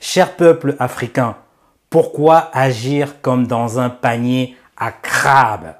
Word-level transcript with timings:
Cher 0.00 0.36
peuple 0.36 0.76
africain, 0.78 1.36
pourquoi 1.90 2.50
agir 2.52 3.20
comme 3.20 3.48
dans 3.48 3.80
un 3.80 3.90
panier 3.90 4.56
à 4.76 4.92
crabes? 4.92 5.74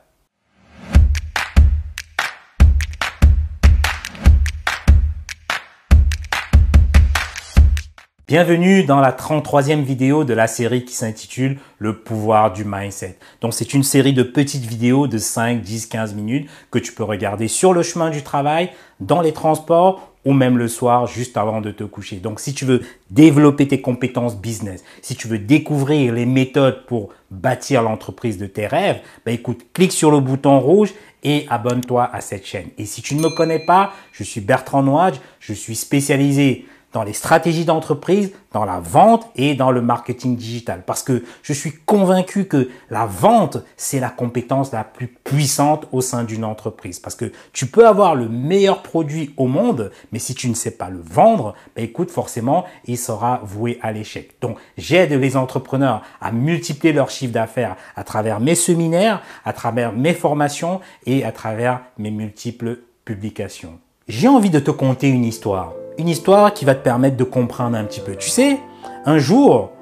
Bienvenue 8.26 8.82
dans 8.82 9.00
la 9.00 9.12
33e 9.12 9.82
vidéo 9.82 10.24
de 10.24 10.34
la 10.34 10.48
série 10.48 10.84
qui 10.84 10.94
s'intitule 10.94 11.60
Le 11.78 12.00
pouvoir 12.00 12.52
du 12.52 12.64
mindset. 12.64 13.18
Donc 13.40 13.54
c'est 13.54 13.72
une 13.72 13.84
série 13.84 14.12
de 14.12 14.24
petites 14.24 14.64
vidéos 14.64 15.06
de 15.06 15.16
5, 15.16 15.62
10, 15.62 15.86
15 15.86 16.14
minutes 16.14 16.50
que 16.72 16.80
tu 16.80 16.92
peux 16.92 17.04
regarder 17.04 17.46
sur 17.46 17.72
le 17.72 17.84
chemin 17.84 18.10
du 18.10 18.24
travail, 18.24 18.70
dans 18.98 19.20
les 19.20 19.32
transports 19.32 20.07
ou 20.24 20.32
même 20.32 20.58
le 20.58 20.68
soir 20.68 21.06
juste 21.06 21.36
avant 21.36 21.60
de 21.60 21.70
te 21.70 21.84
coucher. 21.84 22.16
Donc 22.16 22.40
si 22.40 22.54
tu 22.54 22.64
veux 22.64 22.82
développer 23.10 23.68
tes 23.68 23.80
compétences 23.80 24.36
business, 24.36 24.84
si 25.02 25.16
tu 25.16 25.28
veux 25.28 25.38
découvrir 25.38 26.12
les 26.12 26.26
méthodes 26.26 26.84
pour 26.86 27.10
bâtir 27.30 27.82
l'entreprise 27.82 28.38
de 28.38 28.46
tes 28.46 28.66
rêves, 28.66 29.00
ben 29.24 29.34
écoute, 29.34 29.66
clique 29.72 29.92
sur 29.92 30.10
le 30.10 30.20
bouton 30.20 30.60
rouge 30.60 30.92
et 31.22 31.46
abonne-toi 31.48 32.08
à 32.12 32.20
cette 32.20 32.46
chaîne. 32.46 32.68
Et 32.78 32.84
si 32.84 33.02
tu 33.02 33.14
ne 33.14 33.22
me 33.22 33.30
connais 33.30 33.58
pas, 33.58 33.92
je 34.12 34.22
suis 34.22 34.40
Bertrand 34.40 34.82
Noage, 34.82 35.16
je 35.40 35.52
suis 35.52 35.74
spécialisé 35.74 36.66
dans 36.98 37.04
les 37.04 37.12
stratégies 37.12 37.64
d'entreprise, 37.64 38.32
dans 38.50 38.64
la 38.64 38.80
vente 38.80 39.28
et 39.36 39.54
dans 39.54 39.70
le 39.70 39.80
marketing 39.80 40.34
digital. 40.34 40.82
Parce 40.84 41.04
que 41.04 41.22
je 41.42 41.52
suis 41.52 41.70
convaincu 41.70 42.46
que 42.46 42.70
la 42.90 43.06
vente, 43.06 43.58
c'est 43.76 44.00
la 44.00 44.10
compétence 44.10 44.72
la 44.72 44.82
plus 44.82 45.06
puissante 45.06 45.86
au 45.92 46.00
sein 46.00 46.24
d'une 46.24 46.44
entreprise. 46.44 46.98
Parce 46.98 47.14
que 47.14 47.30
tu 47.52 47.66
peux 47.66 47.86
avoir 47.86 48.16
le 48.16 48.28
meilleur 48.28 48.82
produit 48.82 49.32
au 49.36 49.46
monde, 49.46 49.92
mais 50.10 50.18
si 50.18 50.34
tu 50.34 50.48
ne 50.48 50.54
sais 50.54 50.72
pas 50.72 50.90
le 50.90 51.00
vendre, 51.00 51.54
ben 51.76 51.84
écoute, 51.84 52.10
forcément, 52.10 52.64
il 52.84 52.98
sera 52.98 53.42
voué 53.44 53.78
à 53.80 53.92
l'échec. 53.92 54.34
Donc, 54.40 54.58
j'aide 54.76 55.12
les 55.12 55.36
entrepreneurs 55.36 56.02
à 56.20 56.32
multiplier 56.32 56.92
leur 56.92 57.10
chiffre 57.10 57.32
d'affaires 57.32 57.76
à 57.94 58.02
travers 58.02 58.40
mes 58.40 58.56
séminaires, 58.56 59.22
à 59.44 59.52
travers 59.52 59.92
mes 59.92 60.14
formations 60.14 60.80
et 61.06 61.24
à 61.24 61.30
travers 61.30 61.80
mes 61.96 62.10
multiples 62.10 62.80
publications. 63.04 63.78
J'ai 64.08 64.26
envie 64.26 64.50
de 64.50 64.58
te 64.58 64.72
conter 64.72 65.06
une 65.06 65.24
histoire 65.24 65.74
une 65.98 66.08
histoire 66.08 66.54
qui 66.54 66.64
va 66.64 66.74
te 66.74 66.82
permettre 66.82 67.16
de 67.16 67.24
comprendre 67.24 67.76
un 67.76 67.84
petit 67.84 68.00
peu. 68.00 68.14
Tu 68.14 68.30
sais, 68.30 68.58
un 69.04 69.18
jour, 69.18 69.72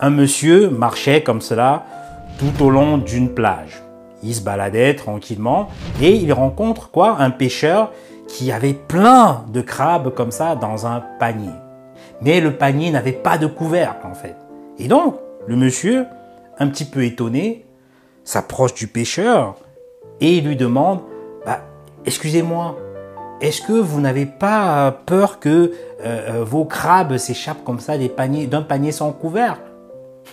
un 0.00 0.10
monsieur 0.10 0.70
marchait 0.70 1.22
comme 1.22 1.40
cela 1.40 1.84
tout 2.38 2.64
au 2.64 2.70
long 2.70 2.98
d'une 2.98 3.34
plage. 3.34 3.82
Il 4.22 4.34
se 4.34 4.40
baladait 4.40 4.94
tranquillement 4.94 5.68
et 6.00 6.14
il 6.14 6.32
rencontre 6.32 6.90
quoi? 6.90 7.16
Un 7.18 7.30
pêcheur 7.30 7.92
qui 8.26 8.50
avait 8.50 8.74
plein 8.74 9.44
de 9.52 9.60
crabes 9.60 10.14
comme 10.14 10.30
ça 10.30 10.56
dans 10.56 10.86
un 10.86 11.02
panier. 11.18 11.54
Mais 12.22 12.40
le 12.40 12.52
panier 12.52 12.90
n'avait 12.90 13.12
pas 13.12 13.38
de 13.38 13.46
couvercle 13.46 14.06
en 14.06 14.14
fait. 14.14 14.36
Et 14.78 14.88
donc, 14.88 15.16
le 15.46 15.56
monsieur, 15.56 16.06
un 16.58 16.68
petit 16.68 16.84
peu 16.84 17.04
étonné, 17.04 17.64
s'approche 18.24 18.74
du 18.74 18.86
pêcheur 18.86 19.56
et 20.20 20.40
lui 20.40 20.56
demande 20.56 21.00
bah, 21.46 21.60
Excusez-moi, 22.04 22.76
est-ce 23.40 23.62
que 23.62 23.72
vous 23.72 24.00
n'avez 24.00 24.26
pas 24.26 24.90
peur 25.06 25.38
que 25.38 25.48
euh, 25.48 25.70
euh, 26.04 26.44
vos 26.44 26.64
crabes 26.64 27.16
s'échappent 27.18 27.64
comme 27.64 27.80
ça 27.80 27.96
d'un 27.96 28.62
panier, 28.62 28.92
sans 28.92 29.12
couvercle 29.12 29.60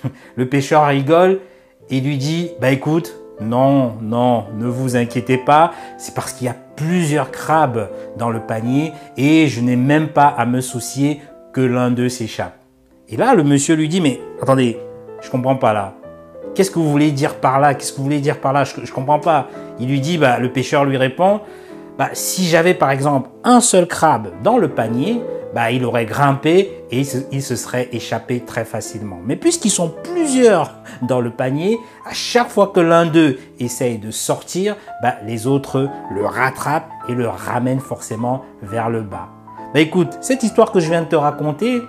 Le 0.36 0.50
pêcheur 0.50 0.88
rigole 0.88 1.40
et 1.90 2.02
lui 2.02 2.18
dit, 2.18 2.52
bah 2.60 2.72
écoute, 2.72 3.16
non, 3.42 3.94
non, 4.02 4.46
ne 4.58 4.68
vous 4.68 4.96
inquiétez 4.96 5.38
pas, 5.38 5.74
c'est 5.98 6.16
parce 6.16 6.34
qu'il 6.34 6.48
y 6.48 6.50
a 6.50 6.56
plusieurs 6.76 7.32
crabes 7.32 7.90
dans 8.18 8.30
le 8.30 8.40
panier 8.40 8.92
et 9.18 9.48
je 9.48 9.62
n'ai 9.62 9.76
même 9.76 10.08
pas 10.10 10.28
à 10.28 10.46
me 10.46 10.62
soucier 10.62 11.22
que 11.54 11.62
l'un 11.62 11.92
d'eux 11.92 12.10
s'échappe. 12.10 12.58
Et 13.08 13.18
là, 13.18 13.36
le 13.36 13.44
monsieur 13.44 13.76
lui 13.76 13.88
dit, 13.88 14.02
mais 14.02 14.20
attendez, 14.42 14.80
je 15.22 15.30
comprends 15.30 15.58
pas 15.58 15.74
là. 15.74 15.94
Qu'est-ce 16.56 16.72
que 16.72 16.80
vous 16.80 16.90
voulez 16.90 17.12
dire 17.12 17.36
par 17.36 17.60
là? 17.60 17.74
Qu'est-ce 17.76 17.92
que 17.92 17.98
vous 17.98 18.04
voulez 18.04 18.22
dire 18.22 18.40
par 18.40 18.54
là? 18.54 18.64
Je, 18.64 18.80
ne 18.80 18.88
comprends 18.88 19.20
pas. 19.20 19.50
Il 19.80 19.90
lui 19.90 20.00
dit, 20.00 20.18
bah, 20.18 20.40
le 20.40 20.52
pêcheur 20.52 20.86
lui 20.86 20.98
répond, 20.98 21.42
bah, 21.98 22.10
si 22.14 22.46
j'avais 22.46 22.74
par 22.74 22.92
exemple 22.92 23.30
un 23.44 23.62
seul 23.62 23.88
crabe 23.88 24.32
dans 24.44 24.58
le 24.58 24.70
panier, 24.70 25.22
bah, 25.54 25.72
il 25.72 25.86
aurait 25.86 26.06
grimpé 26.06 26.84
et 26.92 27.04
il 27.32 27.42
se, 27.42 27.56
serait 27.56 27.88
échappé 27.94 28.42
très 28.42 28.66
facilement. 28.66 29.20
Mais 29.26 29.38
puisqu'ils 29.38 29.72
sont 29.72 29.94
plusieurs 30.04 30.76
dans 31.02 31.22
le 31.22 31.32
panier, 31.32 31.80
à 32.06 32.14
chaque 32.14 32.50
fois 32.50 32.72
que 32.76 32.82
l'un 32.82 33.06
d'eux 33.06 33.38
essaye 33.60 33.98
de 33.98 34.12
sortir, 34.12 34.76
bah, 35.02 35.16
les 35.26 35.48
autres 35.48 35.90
le 36.14 36.26
rattrapent 36.26 36.90
et 37.08 37.14
le 37.14 37.30
ramènent 37.30 37.80
forcément 37.80 38.44
vers 38.62 38.90
le 38.90 39.02
bas. 39.02 39.30
Écoute, 39.74 40.18
cette 40.20 40.44
histoire 40.44 40.74
que 40.74 40.82
je 40.82 40.90
viens 40.90 41.04
de 41.04 41.08
te 41.08 41.16
raconter, 41.16 41.82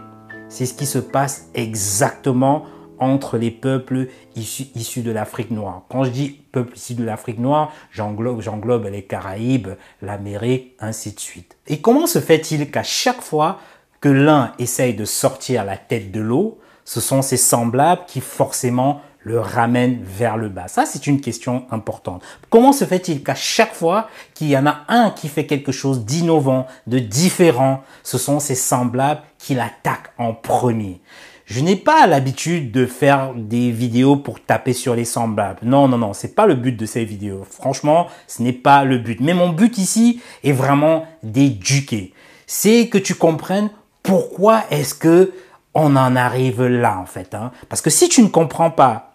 c'est 0.48 0.66
ce 0.66 0.74
qui 0.74 0.86
se 0.86 0.98
passe 0.98 1.48
exactement 1.54 2.64
entre 2.98 3.38
les 3.38 3.50
peuples 3.50 4.08
issus, 4.34 5.02
de 5.02 5.10
l'Afrique 5.10 5.50
noire. 5.50 5.82
Quand 5.88 6.04
je 6.04 6.10
dis 6.10 6.40
peuples 6.52 6.76
issus 6.76 6.94
de 6.94 7.04
l'Afrique 7.04 7.38
noire, 7.38 7.72
j'englobe 7.92 8.86
les 8.90 9.02
Caraïbes, 9.02 9.70
l'Amérique, 10.02 10.74
ainsi 10.80 11.12
de 11.12 11.20
suite. 11.20 11.56
Et 11.66 11.80
comment 11.80 12.06
se 12.06 12.20
fait-il 12.20 12.70
qu'à 12.70 12.82
chaque 12.82 13.20
fois 13.20 13.58
que 14.00 14.08
l'un 14.08 14.52
essaye 14.58 14.94
de 14.94 15.04
sortir 15.04 15.64
la 15.64 15.76
tête 15.76 16.12
de 16.12 16.20
l'eau, 16.20 16.58
ce 16.84 17.00
sont 17.00 17.22
ses 17.22 17.36
semblables 17.36 18.02
qui 18.06 18.20
forcément 18.20 19.00
le 19.20 19.40
ramènent 19.40 20.02
vers 20.04 20.36
le 20.36 20.48
bas? 20.48 20.68
Ça, 20.68 20.86
c'est 20.86 21.08
une 21.08 21.20
question 21.20 21.66
importante. 21.72 22.22
Comment 22.48 22.72
se 22.72 22.84
fait-il 22.84 23.24
qu'à 23.24 23.34
chaque 23.34 23.74
fois 23.74 24.08
qu'il 24.34 24.46
y 24.48 24.56
en 24.56 24.66
a 24.66 24.84
un 24.86 25.10
qui 25.10 25.28
fait 25.28 25.46
quelque 25.46 25.72
chose 25.72 26.04
d'innovant, 26.04 26.68
de 26.86 27.00
différent, 27.00 27.82
ce 28.04 28.18
sont 28.18 28.38
ses 28.38 28.54
semblables 28.54 29.22
qui 29.38 29.54
l'attaquent 29.54 30.12
en 30.18 30.32
premier? 30.32 31.00
Je 31.46 31.60
n'ai 31.60 31.76
pas 31.76 32.08
l'habitude 32.08 32.72
de 32.72 32.86
faire 32.86 33.32
des 33.34 33.70
vidéos 33.70 34.16
pour 34.16 34.40
taper 34.40 34.72
sur 34.72 34.96
les 34.96 35.04
semblables. 35.04 35.60
Non, 35.62 35.86
non, 35.86 35.96
non, 35.96 36.12
c'est 36.12 36.34
pas 36.34 36.44
le 36.46 36.56
but 36.56 36.76
de 36.76 36.86
ces 36.86 37.04
vidéos. 37.04 37.46
Franchement, 37.48 38.08
ce 38.26 38.42
n'est 38.42 38.52
pas 38.52 38.84
le 38.84 38.98
but. 38.98 39.20
Mais 39.20 39.32
mon 39.32 39.50
but 39.50 39.78
ici 39.78 40.20
est 40.42 40.52
vraiment 40.52 41.06
d'éduquer. 41.22 42.12
C'est 42.48 42.88
que 42.88 42.98
tu 42.98 43.14
comprennes 43.14 43.70
pourquoi 44.02 44.64
est-ce 44.70 44.94
que 44.94 45.32
on 45.72 45.94
en 45.94 46.16
arrive 46.16 46.64
là 46.64 46.98
en 46.98 47.06
fait. 47.06 47.34
Hein. 47.34 47.52
Parce 47.68 47.80
que 47.80 47.90
si 47.90 48.08
tu 48.08 48.22
ne 48.22 48.28
comprends 48.28 48.70
pas 48.70 49.14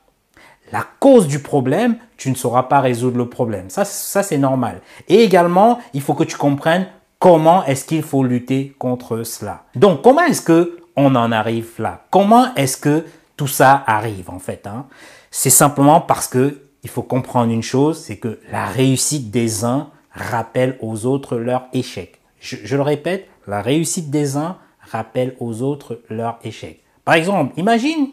la 0.72 0.86
cause 1.00 1.28
du 1.28 1.40
problème, 1.40 1.98
tu 2.16 2.30
ne 2.30 2.36
sauras 2.36 2.64
pas 2.64 2.80
résoudre 2.80 3.18
le 3.18 3.28
problème. 3.28 3.70
Ça, 3.70 3.84
ça 3.84 4.24
c'est 4.24 4.38
normal. 4.38 4.82
Et 5.10 5.22
également, 5.22 5.80
il 5.94 6.02
faut 6.02 6.14
que 6.14 6.24
tu 6.24 6.38
comprennes 6.38 6.88
comment 7.20 7.66
est-ce 7.66 7.84
qu'il 7.84 8.04
faut 8.04 8.24
lutter 8.24 8.74
contre 8.80 9.24
cela. 9.24 9.64
Donc, 9.76 10.02
comment 10.02 10.22
est-ce 10.22 10.42
que 10.42 10.81
on 10.96 11.16
en 11.16 11.32
arrive 11.32 11.72
là 11.80 12.06
Comment 12.10 12.54
est-ce 12.56 12.78
que 12.78 13.06
tout 13.38 13.48
ça 13.48 13.84
arrive 13.88 14.30
en 14.30 14.40
fait 14.40 14.68
hein? 14.68 14.88
C'est 15.32 15.50
simplement 15.50 16.02
parce 16.02 16.28
que 16.28 16.62
il 16.84 16.90
faut 16.90 17.04
comprendre 17.04 17.52
une 17.52 17.64
chose, 17.64 18.00
c'est 18.00 18.18
que 18.18 18.40
la 18.52 18.66
réussite 18.66 19.30
des 19.32 19.64
uns 19.64 19.90
rappelle 20.14 20.78
aux 20.82 21.06
autres 21.06 21.38
leur 21.38 21.68
échec. 21.74 22.20
Je, 22.40 22.76
le 22.76 22.82
répète, 22.82 23.28
la 23.48 23.62
réussite 23.62 24.10
des 24.10 24.36
uns 24.36 24.58
rappelle 24.80 25.36
aux 25.40 25.62
autres 25.62 26.02
leur 26.10 26.40
échec. 26.44 26.82
Par 27.06 27.16
exemple, 27.16 27.54
imagine, 27.58 28.08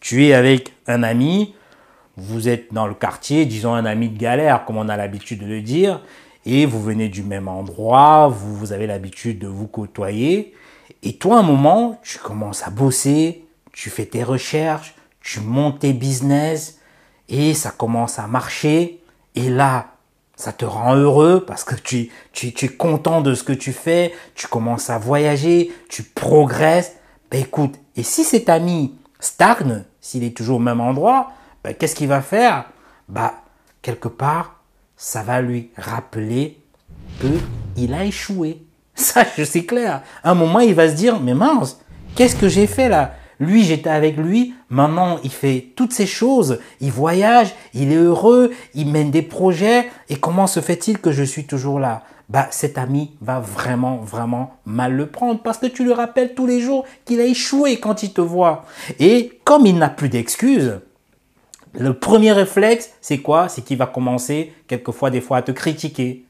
tu 0.00 0.26
es 0.26 0.32
avec 0.32 0.72
un 0.86 1.02
ami, 1.02 1.54
vous 2.16 2.48
êtes 2.48 2.72
dans 2.72 2.86
le 2.86 2.94
quartier, 2.94 3.46
disons 3.46 3.74
un 3.74 3.84
ami 3.84 4.08
de 4.08 4.18
galère, 4.18 4.64
comme 4.64 4.76
on 4.76 4.88
a 4.88 4.96
l'habitude 4.96 5.40
de 5.40 5.46
le 5.46 5.60
dire, 5.60 6.00
et 6.46 6.66
vous 6.66 6.80
venez 6.80 7.08
du 7.08 7.22
même 7.22 7.48
endroit, 7.48 8.28
vous, 8.28 8.54
vous 8.54 8.72
avez 8.72 8.86
l'habitude 8.86 9.40
de 9.40 9.48
vous 9.48 9.66
côtoyer, 9.66 10.54
et 11.02 11.16
toi, 11.16 11.38
un 11.38 11.42
moment, 11.42 12.00
tu 12.02 12.18
commences 12.18 12.66
à 12.66 12.70
bosser, 12.70 13.46
tu 13.72 13.90
fais 13.90 14.06
tes 14.06 14.24
recherches, 14.24 14.94
tu 15.20 15.40
montes 15.40 15.80
tes 15.80 15.92
business 15.92 16.78
et 17.28 17.54
ça 17.54 17.70
commence 17.70 18.18
à 18.18 18.26
marcher. 18.26 19.00
Et 19.34 19.48
là, 19.48 19.92
ça 20.34 20.52
te 20.52 20.64
rend 20.64 20.94
heureux 20.96 21.44
parce 21.46 21.64
que 21.64 21.74
tu 21.74 22.10
es 22.42 22.68
content 22.68 23.20
de 23.20 23.34
ce 23.34 23.44
que 23.44 23.52
tu 23.52 23.72
fais, 23.72 24.12
tu 24.34 24.46
commences 24.46 24.90
à 24.90 24.98
voyager, 24.98 25.72
tu 25.88 26.02
progresses. 26.02 26.96
Ben 27.30 27.42
écoute, 27.42 27.74
et 27.96 28.02
si 28.02 28.24
cet 28.24 28.48
ami 28.48 28.94
stagne, 29.20 29.84
s'il 30.00 30.24
est 30.24 30.36
toujours 30.36 30.56
au 30.56 30.60
même 30.60 30.80
endroit, 30.80 31.32
ben 31.62 31.74
qu'est-ce 31.74 31.94
qu'il 31.94 32.08
va 32.08 32.22
faire? 32.22 32.64
Bah, 33.08 33.34
quelque 33.82 34.08
part, 34.08 34.60
ça 34.96 35.22
va 35.22 35.40
lui 35.40 35.70
rappeler 35.76 36.60
qu'il 37.74 37.94
a 37.94 38.04
échoué. 38.04 38.64
Ça, 38.98 39.24
c'est 39.24 39.64
clair. 39.64 40.02
À 40.24 40.32
un 40.32 40.34
moment, 40.34 40.58
il 40.58 40.74
va 40.74 40.88
se 40.88 40.94
dire, 40.94 41.20
mais 41.20 41.32
mince, 41.32 41.80
qu'est-ce 42.16 42.34
que 42.34 42.48
j'ai 42.48 42.66
fait 42.66 42.88
là? 42.88 43.14
Lui, 43.38 43.62
j'étais 43.62 43.90
avec 43.90 44.16
lui, 44.16 44.54
maintenant, 44.70 45.20
il 45.22 45.30
fait 45.30 45.68
toutes 45.76 45.92
ces 45.92 46.06
choses, 46.06 46.58
il 46.80 46.90
voyage, 46.90 47.54
il 47.74 47.92
est 47.92 47.96
heureux, 47.96 48.50
il 48.74 48.88
mène 48.90 49.12
des 49.12 49.22
projets, 49.22 49.88
et 50.08 50.16
comment 50.16 50.48
se 50.48 50.58
fait-il 50.58 50.98
que 50.98 51.12
je 51.12 51.22
suis 51.22 51.46
toujours 51.46 51.78
là? 51.78 52.02
Bah, 52.28 52.48
cet 52.50 52.76
ami 52.76 53.16
va 53.20 53.38
vraiment, 53.38 53.98
vraiment 53.98 54.58
mal 54.66 54.94
le 54.94 55.06
prendre. 55.06 55.40
Parce 55.42 55.58
que 55.58 55.66
tu 55.66 55.84
le 55.84 55.92
rappelles 55.92 56.34
tous 56.34 56.46
les 56.46 56.60
jours 56.60 56.84
qu'il 57.04 57.20
a 57.20 57.24
échoué 57.24 57.78
quand 57.78 58.02
il 58.02 58.12
te 58.12 58.20
voit. 58.20 58.64
Et 58.98 59.38
comme 59.44 59.64
il 59.64 59.78
n'a 59.78 59.88
plus 59.88 60.08
d'excuses, 60.08 60.80
le 61.78 61.94
premier 61.94 62.32
réflexe, 62.32 62.90
c'est 63.00 63.18
quoi? 63.18 63.48
C'est 63.48 63.62
qu'il 63.62 63.78
va 63.78 63.86
commencer 63.86 64.52
quelquefois, 64.66 65.10
des 65.10 65.20
fois, 65.20 65.38
à 65.38 65.42
te 65.42 65.52
critiquer. 65.52 66.24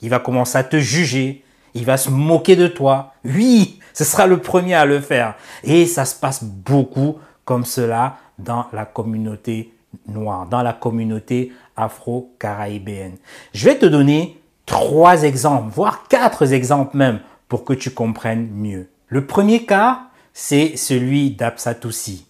Il 0.00 0.08
va 0.08 0.20
commencer 0.20 0.56
à 0.56 0.64
te 0.64 0.78
juger 0.78 1.44
il 1.74 1.84
va 1.84 1.96
se 1.96 2.10
moquer 2.10 2.56
de 2.56 2.66
toi. 2.66 3.14
Oui, 3.24 3.78
ce 3.92 4.04
sera 4.04 4.26
le 4.26 4.38
premier 4.38 4.74
à 4.74 4.84
le 4.84 5.00
faire. 5.00 5.34
Et 5.64 5.86
ça 5.86 6.04
se 6.04 6.14
passe 6.14 6.44
beaucoup 6.44 7.16
comme 7.44 7.64
cela 7.64 8.18
dans 8.38 8.66
la 8.72 8.84
communauté 8.84 9.72
noire, 10.06 10.46
dans 10.46 10.62
la 10.62 10.72
communauté 10.72 11.52
afro-caraïbéenne. 11.76 13.16
Je 13.52 13.64
vais 13.66 13.78
te 13.78 13.86
donner 13.86 14.40
trois 14.66 15.22
exemples, 15.22 15.70
voire 15.74 16.08
quatre 16.08 16.52
exemples 16.52 16.96
même, 16.96 17.20
pour 17.48 17.64
que 17.64 17.72
tu 17.72 17.90
comprennes 17.90 18.48
mieux. 18.50 18.88
Le 19.08 19.26
premier 19.26 19.66
cas, 19.66 20.04
c'est 20.32 20.76
celui 20.76 21.32
d'Absatoussi. 21.32 22.26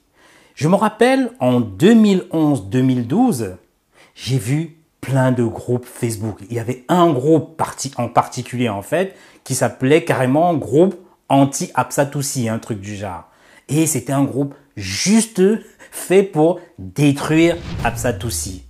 Je 0.55 0.69
me 0.69 0.75
rappelle, 0.75 1.31
en 1.39 1.61
2011-2012, 1.61 3.53
j'ai 4.15 4.39
vu 4.39 4.77
plein 5.01 5.33
de 5.33 5.45
groupes 5.45 5.87
Facebook. 5.87 6.39
Il 6.49 6.57
y 6.57 6.61
avait 6.61 6.85
un 6.89 7.13
groupe 7.13 7.63
en 7.97 8.09
particulier, 8.09 8.69
en 8.69 8.83
fait, 8.83 9.17
qui 9.45 9.55
s'appelait 9.55 10.05
carrément 10.05 10.55
groupe 10.55 10.97
anti-Absatoussi, 11.29 12.49
un 12.49 12.59
truc 12.59 12.81
du 12.81 12.95
genre. 12.95 13.25
Et 13.69 13.87
c'était 13.87 14.13
un 14.13 14.25
groupe 14.25 14.55
juste 14.77 15.43
fait 15.91 16.23
pour 16.23 16.61
détruire 16.79 17.57
Absatoussi. 17.85 18.65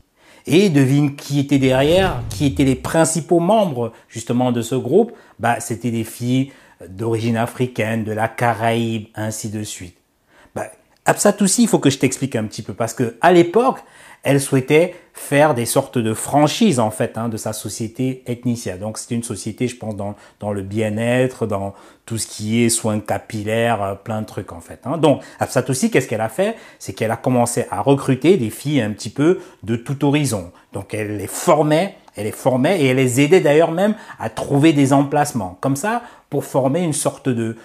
Et 0.46 0.70
devine 0.70 1.14
qui 1.14 1.38
était 1.38 1.58
derrière, 1.58 2.22
qui 2.28 2.46
étaient 2.46 2.64
les 2.64 2.74
principaux 2.74 3.40
membres 3.40 3.92
justement 4.08 4.50
de 4.50 4.62
ce 4.62 4.74
groupe? 4.74 5.12
Bah, 5.38 5.60
c'était 5.60 5.90
des 5.90 6.04
filles 6.04 6.52
d'origine 6.88 7.36
africaine, 7.36 8.02
de 8.02 8.12
la 8.12 8.28
Caraïbe, 8.28 9.06
ainsi 9.14 9.50
de 9.50 9.62
suite. 9.62 9.96
Bah, 10.54 10.66
Absatoussi, 11.04 11.62
il 11.62 11.68
faut 11.68 11.78
que 11.78 11.90
je 11.90 11.98
t'explique 11.98 12.36
un 12.36 12.44
petit 12.44 12.62
peu 12.62 12.74
parce 12.74 12.94
que 12.94 13.16
à 13.20 13.32
l'époque, 13.32 13.78
elle 14.22 14.40
souhaitait 14.40 14.94
faire 15.14 15.54
des 15.54 15.66
sortes 15.66 15.98
de 15.98 16.14
franchises 16.14 16.80
en 16.80 16.90
fait 16.90 17.18
hein, 17.18 17.28
de 17.28 17.36
sa 17.36 17.52
société 17.52 18.22
ethnicia. 18.26 18.76
Donc 18.76 18.98
c'était 18.98 19.14
une 19.14 19.22
société, 19.22 19.68
je 19.68 19.76
pense, 19.76 19.94
dans, 19.94 20.14
dans 20.40 20.52
le 20.52 20.62
bien-être, 20.62 21.46
dans 21.46 21.74
tout 22.06 22.18
ce 22.18 22.26
qui 22.26 22.62
est 22.62 22.68
soins 22.68 23.00
capillaires, 23.00 23.82
euh, 23.82 23.94
plein 23.94 24.22
de 24.22 24.26
trucs 24.26 24.52
en 24.52 24.60
fait. 24.60 24.80
Hein. 24.84 24.96
Donc 24.96 25.22
Absatoussi, 25.38 25.90
qu'est-ce 25.90 26.08
qu'elle 26.08 26.20
a 26.20 26.28
fait? 26.28 26.56
C'est 26.78 26.92
qu'elle 26.92 27.10
a 27.10 27.16
commencé 27.16 27.66
à 27.70 27.82
recruter 27.82 28.36
des 28.36 28.50
filles 28.50 28.80
un 28.80 28.90
petit 28.90 29.10
peu 29.10 29.40
de 29.62 29.76
tout 29.76 30.04
horizon. 30.04 30.52
Donc 30.72 30.94
elle 30.94 31.16
les 31.18 31.26
formait 31.26 31.96
elle 32.16 32.24
les 32.24 32.32
formait 32.32 32.80
et 32.80 32.86
elle 32.86 32.96
les 32.96 33.20
aidait 33.20 33.40
d'ailleurs 33.40 33.70
même 33.70 33.94
à 34.18 34.28
trouver 34.28 34.72
des 34.72 34.92
emplacements. 34.92 35.56
Comme 35.60 35.76
ça, 35.76 36.02
pour 36.28 36.44
former 36.44 36.80
une 36.80 36.92
sorte 36.92 37.28
de, 37.28 37.56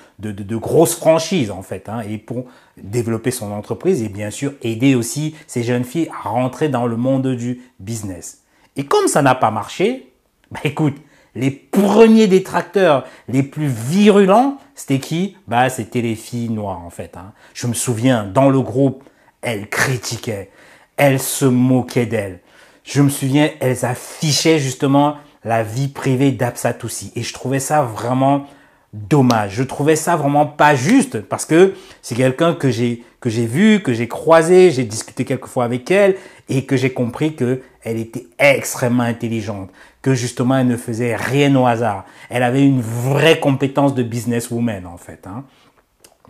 grosse 0.58 0.96
franchise 0.96 1.52
en 1.52 1.62
fait, 1.62 1.90
hein, 1.90 2.02
et 2.02 2.18
pour 2.18 2.46
développer 2.78 3.32
son 3.32 3.52
entreprise 3.52 4.04
et 4.04 4.10
bien 4.10 4.30
sûr 4.30 4.54
aider 4.62 4.96
aussi 4.96 5.36
ces 5.48 5.64
jeunes 5.64 5.84
filles 5.84 6.10
à 6.24 6.30
rentrer 6.30 6.70
dans 6.70 6.86
le 6.86 6.98
monde 6.98 7.28
du 7.28 7.62
business. 7.80 8.44
Et 8.76 8.86
comme 8.86 9.08
ça 9.08 9.22
n'a 9.22 9.36
pas 9.36 9.52
marché, 9.52 10.12
bah 10.52 10.60
écoute, 10.64 10.96
les 11.36 11.52
premiers 11.52 12.28
détracteurs 12.28 13.06
les 13.28 13.44
plus 13.44 13.68
virulents, 13.68 14.58
c'était 14.76 15.00
qui? 15.00 15.38
Bah 15.48 15.70
c'était 15.70 16.02
les 16.02 16.16
filles 16.16 16.50
noires 16.50 16.82
en 16.82 16.90
fait. 16.90 17.16
Hein. 17.16 17.34
Je 17.54 17.68
me 17.68 17.74
souviens, 17.74 18.26
dans 18.26 18.50
le 18.50 18.62
groupe, 18.62 19.04
elles 19.42 19.70
critiquaient, 19.70 20.50
elles 20.96 21.20
se 21.20 21.46
moquaient 21.46 22.06
d'elles 22.06 22.40
je 22.88 23.02
me 23.02 23.10
souviens, 23.10 23.50
elles 23.60 23.84
affichaient 23.86 24.60
justement 24.60 25.18
la 25.44 25.62
vie 25.62 25.90
privée 25.90 26.32
d'Absatoussi. 26.32 27.12
Et 27.16 27.22
je 27.22 27.34
trouvais 27.34 27.60
ça 27.60 27.82
vraiment 27.84 28.48
dommage. 28.94 29.56
Je 29.56 29.64
trouvais 29.64 29.98
ça 29.98 30.16
vraiment 30.16 30.46
pas 30.46 30.74
juste 30.74 31.20
parce 31.22 31.46
que 31.46 31.74
c'est 32.02 32.16
quelqu'un 32.16 32.56
que 32.56 32.72
j'ai 32.72 33.04
que 33.20 33.30
j'ai 33.30 33.46
vu, 33.46 33.82
que 33.82 33.94
j'ai 33.94 34.08
croisé, 34.08 34.72
j'ai 34.72 34.86
discuté 34.86 35.26
quelques 35.26 35.48
fois 35.48 35.66
avec 35.66 35.92
elle 35.92 36.16
et 36.48 36.66
que 36.66 36.78
j'ai 36.78 36.94
compris 36.94 37.36
que 37.36 37.62
elle 37.84 37.98
était 37.98 38.28
extrêmement 38.40 39.04
intelligente, 39.04 39.70
que 40.02 40.14
justement 40.14 40.58
elle 40.58 40.68
ne 40.68 40.78
faisait 40.78 41.16
rien 41.16 41.54
au 41.56 41.66
hasard. 41.66 42.06
Elle 42.30 42.44
avait 42.44 42.66
une 42.66 42.80
vraie 42.82 43.40
compétence 43.40 43.96
de 43.96 44.04
businesswoman 44.04 44.86
en 44.86 44.98
fait. 44.98 45.28
Hein. 45.28 45.44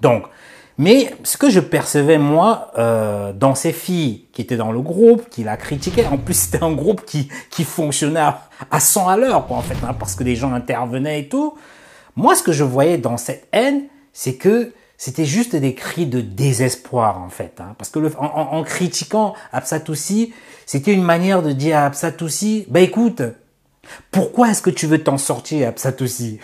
Donc 0.02 0.24
mais 0.78 1.12
ce 1.24 1.38
que 1.38 1.50
je 1.50 1.60
percevais 1.60 2.20
moi 2.20 2.72
euh, 2.78 3.34
dans 3.34 3.56
ces 3.56 3.72
filles 3.72 4.26
qui 4.32 4.42
étaient 4.42 4.58
dans 4.58 4.72
le 4.72 4.82
groupe, 4.82 5.28
qui 5.30 5.44
la 5.44 5.58
critiquaient, 5.58 6.06
en 6.06 6.18
plus 6.18 6.36
c'était 6.36 6.64
un 6.64 6.74
groupe 6.74 7.04
qui, 7.04 7.30
qui 7.50 7.64
fonctionnait 7.64 8.20
à, 8.70 8.80
100 8.80 9.08
à 9.08 9.18
l'heure, 9.18 9.48
quoi, 9.48 9.58
en 9.58 9.62
fait, 9.62 9.78
hein, 9.84 9.96
parce 9.98 10.16
que 10.16 10.24
les 10.24 10.36
gens 10.36 10.54
intervenaient 10.54 11.22
et 11.22 11.30
tout. 11.30 11.56
Moi, 12.16 12.36
ce 12.36 12.44
que 12.44 12.52
je 12.52 12.64
voyais 12.64 12.98
dans 12.98 13.18
cette 13.18 13.48
haine, 13.52 13.86
c'est 14.14 14.36
que 14.36 14.74
c'était 14.98 15.26
juste 15.26 15.56
des 15.56 15.74
cris 15.74 16.06
de 16.06 16.22
désespoir, 16.22 17.22
en 17.22 17.30
fait. 17.30 17.60
Hein, 17.60 17.76
parce 17.78 17.90
que 17.90 18.00
en, 18.18 18.26
en, 18.26 18.64
critiquant 18.64 19.34
Absatoussi, 19.52 20.34
c'était 20.66 20.94
une 20.94 21.04
manière 21.04 21.42
de 21.42 21.52
dire 21.52 21.78
à 21.78 21.86
Absatoussi, 21.86 22.66
bah 22.70 22.82
écoute, 22.82 23.22
pourquoi 24.12 24.50
est-ce 24.50 24.62
que 24.62 24.70
tu 24.70 24.86
veux 24.86 25.04
t'en 25.04 25.18
sortir, 25.18 25.68
Absatoussi? 25.70 26.40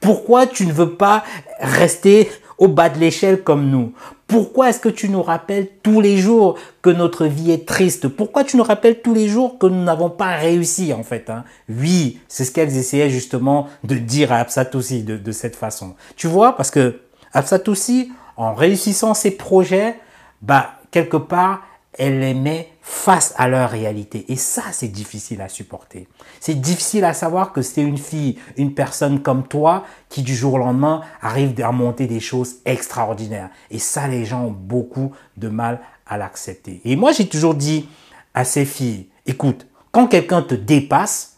Pourquoi 0.00 0.46
tu 0.46 0.66
ne 0.66 0.72
veux 0.72 0.96
pas 0.96 1.24
rester 1.60 2.30
au 2.58 2.68
bas 2.68 2.88
de 2.88 2.98
l'échelle 2.98 3.42
comme 3.42 3.68
nous. 3.70 3.92
Pourquoi 4.26 4.70
est-ce 4.70 4.80
que 4.80 4.88
tu 4.88 5.08
nous 5.08 5.22
rappelles 5.22 5.68
tous 5.82 6.00
les 6.00 6.16
jours 6.16 6.56
que 6.82 6.90
notre 6.90 7.26
vie 7.26 7.50
est 7.50 7.66
triste? 7.66 8.08
Pourquoi 8.08 8.44
tu 8.44 8.56
nous 8.56 8.62
rappelles 8.62 9.00
tous 9.02 9.14
les 9.14 9.28
jours 9.28 9.58
que 9.58 9.66
nous 9.66 9.82
n'avons 9.82 10.10
pas 10.10 10.36
réussi 10.36 10.92
en 10.92 11.02
fait 11.02 11.30
hein? 11.30 11.44
Oui, 11.68 12.20
c'est 12.28 12.44
ce 12.44 12.50
qu'elles 12.50 12.76
essayaient 12.76 13.10
justement 13.10 13.68
de 13.84 13.96
dire 13.96 14.32
à 14.32 14.36
Absatoussi 14.36 15.02
de, 15.02 15.16
de 15.16 15.32
cette 15.32 15.56
façon. 15.56 15.94
Tu 16.16 16.26
vois, 16.26 16.56
parce 16.56 16.70
que 16.70 17.00
Absatoussi, 17.32 18.12
en 18.36 18.54
réussissant 18.54 19.14
ses 19.14 19.32
projets, 19.32 19.96
bah 20.42 20.74
quelque 20.90 21.16
part, 21.16 21.62
elle 21.98 22.20
les 22.20 22.34
met 22.34 22.68
face 22.86 23.32
à 23.38 23.48
leur 23.48 23.70
réalité. 23.70 24.26
Et 24.28 24.36
ça, 24.36 24.64
c'est 24.70 24.88
difficile 24.88 25.40
à 25.40 25.48
supporter. 25.48 26.06
C'est 26.38 26.60
difficile 26.60 27.06
à 27.06 27.14
savoir 27.14 27.54
que 27.54 27.62
c'est 27.62 27.80
une 27.80 27.96
fille, 27.96 28.38
une 28.58 28.74
personne 28.74 29.22
comme 29.22 29.48
toi, 29.48 29.84
qui 30.10 30.22
du 30.22 30.36
jour 30.36 30.54
au 30.54 30.58
lendemain 30.58 31.00
arrive 31.22 31.58
à 31.64 31.72
monter 31.72 32.06
des 32.06 32.20
choses 32.20 32.56
extraordinaires. 32.66 33.48
Et 33.70 33.78
ça, 33.78 34.06
les 34.06 34.26
gens 34.26 34.44
ont 34.44 34.50
beaucoup 34.50 35.12
de 35.38 35.48
mal 35.48 35.80
à 36.06 36.18
l'accepter. 36.18 36.82
Et 36.84 36.94
moi, 36.94 37.12
j'ai 37.12 37.26
toujours 37.26 37.54
dit 37.54 37.88
à 38.34 38.44
ces 38.44 38.66
filles, 38.66 39.08
écoute, 39.24 39.66
quand 39.90 40.06
quelqu'un 40.06 40.42
te 40.42 40.54
dépasse, 40.54 41.36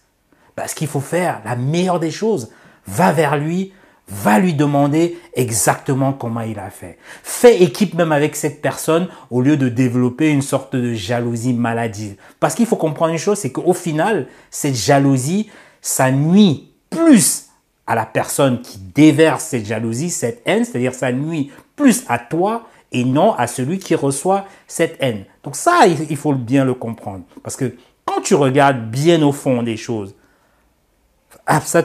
bah, 0.56 0.66
ce 0.66 0.74
qu'il 0.74 0.88
faut 0.88 0.98
faire, 0.98 1.42
la 1.44 1.54
meilleure 1.54 2.00
des 2.00 2.10
choses, 2.10 2.50
va 2.88 3.12
vers 3.12 3.36
lui, 3.36 3.72
va 4.08 4.38
lui 4.38 4.54
demander 4.54 5.18
exactement 5.34 6.12
comment 6.12 6.42
il 6.42 6.58
a 6.58 6.70
fait. 6.70 6.98
Fais 7.22 7.62
équipe 7.62 7.94
même 7.94 8.12
avec 8.12 8.36
cette 8.36 8.62
personne 8.62 9.08
au 9.30 9.40
lieu 9.40 9.56
de 9.56 9.68
développer 9.68 10.30
une 10.30 10.42
sorte 10.42 10.76
de 10.76 10.94
jalousie 10.94 11.52
maladive. 11.52 12.16
Parce 12.38 12.54
qu'il 12.54 12.66
faut 12.66 12.76
comprendre 12.76 13.12
une 13.12 13.18
chose, 13.18 13.38
c'est 13.38 13.50
qu'au 13.50 13.72
final, 13.72 14.28
cette 14.50 14.76
jalousie, 14.76 15.50
ça 15.80 16.12
nuit 16.12 16.72
plus 16.88 17.46
à 17.86 17.94
la 17.94 18.06
personne 18.06 18.62
qui 18.62 18.78
déverse 18.78 19.44
cette 19.44 19.66
jalousie, 19.66 20.10
cette 20.10 20.42
haine, 20.44 20.64
c'est-à-dire 20.64 20.94
ça 20.94 21.10
nuit 21.12 21.50
plus 21.74 22.04
à 22.08 22.18
toi 22.18 22.66
et 22.92 23.04
non 23.04 23.34
à 23.34 23.46
celui 23.46 23.78
qui 23.78 23.94
reçoit 23.94 24.46
cette 24.68 24.96
haine. 25.00 25.24
Donc 25.42 25.56
ça, 25.56 25.86
il 25.86 26.16
faut 26.16 26.32
bien 26.32 26.64
le 26.64 26.74
comprendre. 26.74 27.24
Parce 27.42 27.56
que 27.56 27.74
quand 28.04 28.20
tu 28.20 28.34
regardes 28.34 28.88
bien 28.90 29.22
au 29.22 29.32
fond 29.32 29.62
des 29.62 29.76
choses, 29.76 30.14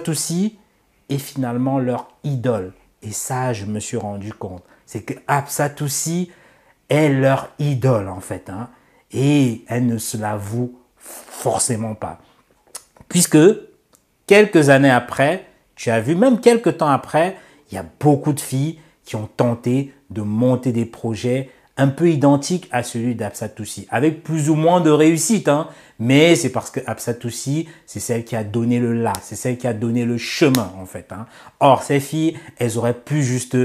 aussi 0.08 0.58
est 1.14 1.18
finalement 1.18 1.80
leur 1.80 2.08
idole. 2.24 2.74
Et 3.02 3.12
ça, 3.12 3.54
je 3.54 3.66
me 3.66 3.80
suis 3.80 3.98
rendu 3.98 4.34
compte. 4.34 4.64
C'est 4.86 5.02
que 5.02 5.14
Absatoussi 5.28 6.32
est 6.90 7.10
leur 7.10 7.50
idole, 7.60 8.10
en 8.10 8.20
fait. 8.20 8.50
Hein. 8.50 8.70
Et 9.12 9.64
elle 9.68 9.86
ne 9.88 9.98
se 9.98 10.18
l'avoue 10.18 10.78
forcément 10.98 11.96
pas. 11.96 12.20
Puisque, 13.08 13.40
quelques 14.28 14.70
années 14.70 14.92
après, 14.92 15.46
tu 15.76 15.90
as 15.90 16.00
vu, 16.00 16.16
même 16.16 16.40
quelques 16.40 16.78
temps 16.78 16.90
après, 16.90 17.38
il 17.72 17.76
y 17.76 17.78
a 17.78 17.86
beaucoup 18.00 18.34
de 18.34 18.40
filles 18.40 18.80
qui 19.04 19.16
ont 19.16 19.28
tenté 19.36 19.94
de 20.10 20.22
monter 20.22 20.72
des 20.72 20.86
projets 20.86 21.50
un 21.78 21.88
peu 21.88 22.10
identiques 22.10 22.68
à 22.72 22.84
celui 22.84 23.16
d'Absatoussi, 23.16 23.88
avec 23.90 24.24
plus 24.24 24.50
ou 24.50 24.56
moins 24.56 24.82
de 24.82 24.90
réussite. 24.90 25.48
Hein 25.48 25.68
mais 26.02 26.36
c'est 26.36 26.50
parce 26.50 26.72
que 26.72 26.80
Absatoussi, 26.88 27.70
c'est 27.86 28.00
celle 28.00 28.26
qui 28.26 28.36
a 28.36 28.44
donné 28.44 28.80
le 28.80 28.92
là, 28.92 29.14
c'est 29.22 29.36
celle 29.36 29.60
qui 29.60 29.68
a 29.68 29.74
donné 29.74 30.04
le 30.04 30.18
chemin 30.18 30.74
en 30.80 30.88
fait. 30.88 31.12
Hein. 31.12 31.28
Or, 31.60 31.84
ces 31.84 32.00
filles, 32.00 32.40
elles 32.58 32.80
auraient 32.80 32.96
pu 32.96 33.22
juste, 33.22 33.56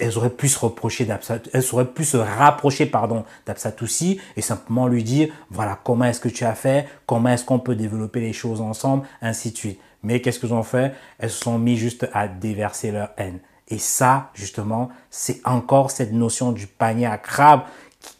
elles 0.00 0.16
auraient 0.16 0.30
pu 0.30 0.48
se 0.48 0.58
reprocher 0.58 1.06
elles 1.52 1.64
auraient 1.72 1.92
pu 1.92 2.04
se 2.06 2.16
rapprocher 2.16 2.86
pardon 2.86 3.24
d'Absatoussi 3.44 4.18
et 4.34 4.40
simplement 4.40 4.86
lui 4.86 5.04
dire 5.04 5.28
voilà 5.50 5.78
comment 5.84 6.06
est-ce 6.06 6.20
que 6.20 6.30
tu 6.30 6.46
as 6.46 6.54
fait, 6.54 6.88
comment 7.04 7.28
est-ce 7.28 7.44
qu'on 7.44 7.58
peut 7.58 7.76
développer 7.76 8.20
les 8.20 8.32
choses 8.32 8.62
ensemble, 8.62 9.06
ainsi 9.20 9.50
de 9.50 9.58
suite. 9.58 9.80
Mais 10.02 10.22
qu'est-ce 10.22 10.40
qu'elles 10.40 10.54
ont 10.54 10.62
fait? 10.62 10.94
Elles 11.18 11.28
se 11.28 11.42
sont 11.42 11.58
mis 11.58 11.76
juste 11.76 12.08
à 12.14 12.28
déverser 12.28 12.92
leur 12.92 13.10
haine. 13.18 13.40
Et 13.70 13.78
ça, 13.78 14.30
justement, 14.34 14.90
c'est 15.10 15.40
encore 15.44 15.90
cette 15.90 16.12
notion 16.12 16.52
du 16.52 16.66
panier 16.66 17.06
à 17.06 17.18
crabe 17.18 17.62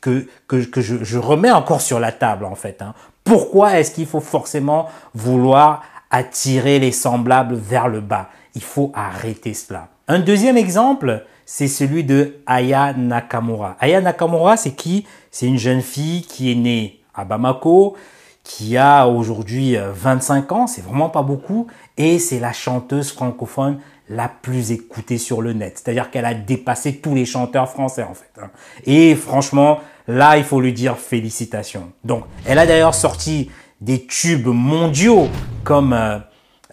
que, 0.01 0.27
je, 0.51 1.19
remets 1.19 1.51
encore 1.51 1.81
sur 1.81 1.99
la 2.01 2.13
table 2.13 2.45
en 2.45 2.55
fait. 2.55 2.83
Hein. 2.83 2.95
Pourquoi 3.25 3.79
est-ce 3.79 3.91
qu'il 3.91 4.07
faut 4.07 4.21
forcément 4.21 4.89
vouloir 5.15 5.83
attirer 6.11 6.79
les 6.79 6.93
semblables 6.93 7.57
vers 7.57 7.89
le 7.89 8.01
bas? 8.01 8.29
Il 8.55 8.63
faut 8.63 8.93
arrêter 8.95 9.55
cela. 9.55 9.89
Un 10.09 10.21
deuxième 10.21 10.57
exemple, 10.57 11.25
c'est 11.45 11.69
celui 11.69 12.05
de 12.05 12.37
Aya 12.47 12.93
Nakamura. 12.95 13.77
Aya 13.81 14.01
Nakamura, 14.01 14.57
c'est 14.57 14.73
qui? 14.73 15.07
C'est 15.31 15.47
une 15.47 15.59
jeune 15.59 15.83
fille 15.83 16.23
qui 16.23 16.51
est 16.51 16.57
née 16.57 17.01
à 17.15 17.25
Bamako, 17.25 17.97
qui 18.43 18.77
a 18.77 19.07
aujourd'hui 19.07 19.77
25 19.77 20.53
ans, 20.53 20.67
c'est 20.67 20.83
vraiment 20.83 21.09
pas 21.09 21.23
beaucoup, 21.23 21.69
et 21.97 22.19
c'est 22.19 22.41
la 22.41 22.53
chanteuse 22.53 23.13
francophone 23.13 23.79
la 24.11 24.29
plus 24.29 24.73
écoutée 24.73 25.19
sur 25.19 25.41
le 25.41 25.53
net. 25.53 25.81
C'est-à-dire 25.83 26.11
qu'elle 26.11 26.25
a 26.25 26.35
dépassé 26.35 26.97
tous 26.97 27.15
les 27.15 27.25
chanteurs 27.25 27.71
français 27.71 28.03
en 28.03 28.15
fait. 28.15 28.33
Hein. 28.43 28.51
Et 28.85 29.15
franchement, 29.15 29.81
là, 30.09 30.37
il 30.37 30.45
faut 30.45 30.61
lui 30.61 30.73
dire 30.73 30.99
félicitations. 30.99 31.93
Donc, 32.05 32.25
elle 32.45 32.59
a 32.59 32.67
d'ailleurs 32.67 32.95
sorti 32.95 33.51
des 33.81 34.05
tubes 34.05 34.49
mondiaux 34.49 35.29
comme 35.63 35.93
euh, 35.93 36.19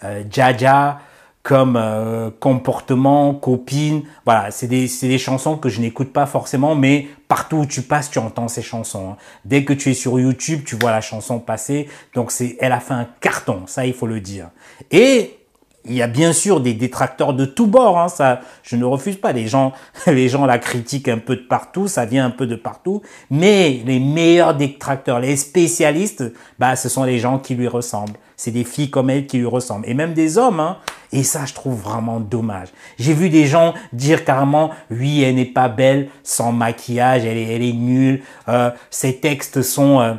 euh, 0.02 0.24
Jaja, 0.28 0.98
comme 1.44 1.76
euh, 1.76 2.30
comportement, 2.40 3.32
copine. 3.34 4.02
Voilà, 4.24 4.50
c'est 4.50 4.66
des, 4.66 4.90
des, 5.00 5.18
chansons 5.18 5.56
que 5.56 5.68
je 5.68 5.80
n'écoute 5.80 6.12
pas 6.12 6.26
forcément, 6.26 6.74
mais 6.74 7.06
partout 7.28 7.58
où 7.58 7.66
tu 7.66 7.82
passes, 7.82 8.10
tu 8.10 8.18
entends 8.18 8.48
ces 8.48 8.62
chansons. 8.62 9.12
Hein. 9.12 9.16
Dès 9.44 9.64
que 9.64 9.72
tu 9.72 9.90
es 9.90 9.94
sur 9.94 10.18
YouTube, 10.18 10.62
tu 10.66 10.74
vois 10.74 10.90
la 10.90 11.00
chanson 11.00 11.38
passer. 11.38 11.88
Donc 12.14 12.32
c'est, 12.32 12.56
elle 12.58 12.72
a 12.72 12.80
fait 12.80 12.94
un 12.94 13.06
carton, 13.20 13.62
ça 13.66 13.86
il 13.86 13.94
faut 13.94 14.08
le 14.08 14.20
dire. 14.20 14.50
Et 14.90 15.37
il 15.84 15.94
y 15.94 16.02
a 16.02 16.06
bien 16.06 16.32
sûr 16.32 16.60
des 16.60 16.74
détracteurs 16.74 17.32
de 17.32 17.44
tous 17.44 17.66
bords, 17.66 17.98
hein, 17.98 18.08
ça, 18.08 18.40
je 18.62 18.76
ne 18.76 18.84
refuse 18.84 19.16
pas. 19.16 19.32
Les 19.32 19.46
gens, 19.46 19.72
les 20.06 20.28
gens 20.28 20.44
la 20.46 20.58
critiquent 20.58 21.08
un 21.08 21.18
peu 21.18 21.36
de 21.36 21.42
partout, 21.42 21.88
ça 21.88 22.04
vient 22.04 22.26
un 22.26 22.30
peu 22.30 22.46
de 22.46 22.56
partout. 22.56 23.02
Mais 23.30 23.82
les 23.86 24.00
meilleurs 24.00 24.54
détracteurs, 24.54 25.20
les 25.20 25.36
spécialistes, 25.36 26.24
bah, 26.58 26.76
ce 26.76 26.88
sont 26.88 27.04
les 27.04 27.18
gens 27.18 27.38
qui 27.38 27.54
lui 27.54 27.68
ressemblent. 27.68 28.18
C'est 28.36 28.50
des 28.50 28.64
filles 28.64 28.90
comme 28.90 29.10
elle 29.10 29.26
qui 29.26 29.38
lui 29.38 29.46
ressemblent, 29.46 29.88
et 29.88 29.94
même 29.94 30.14
des 30.14 30.38
hommes. 30.38 30.60
Hein. 30.60 30.78
Et 31.10 31.22
ça, 31.22 31.46
je 31.46 31.54
trouve 31.54 31.80
vraiment 31.80 32.20
dommage. 32.20 32.68
J'ai 32.98 33.14
vu 33.14 33.30
des 33.30 33.46
gens 33.46 33.72
dire 33.92 34.24
carrément, 34.24 34.70
oui, 34.90 35.22
elle 35.22 35.36
n'est 35.36 35.46
pas 35.46 35.68
belle 35.68 36.08
sans 36.22 36.52
maquillage, 36.52 37.24
elle 37.24 37.38
est, 37.38 37.54
elle 37.54 37.62
est 37.62 37.72
nulle. 37.72 38.22
Euh, 38.48 38.70
ses 38.90 39.18
textes 39.18 39.62
sont 39.62 40.00
euh, 40.00 40.14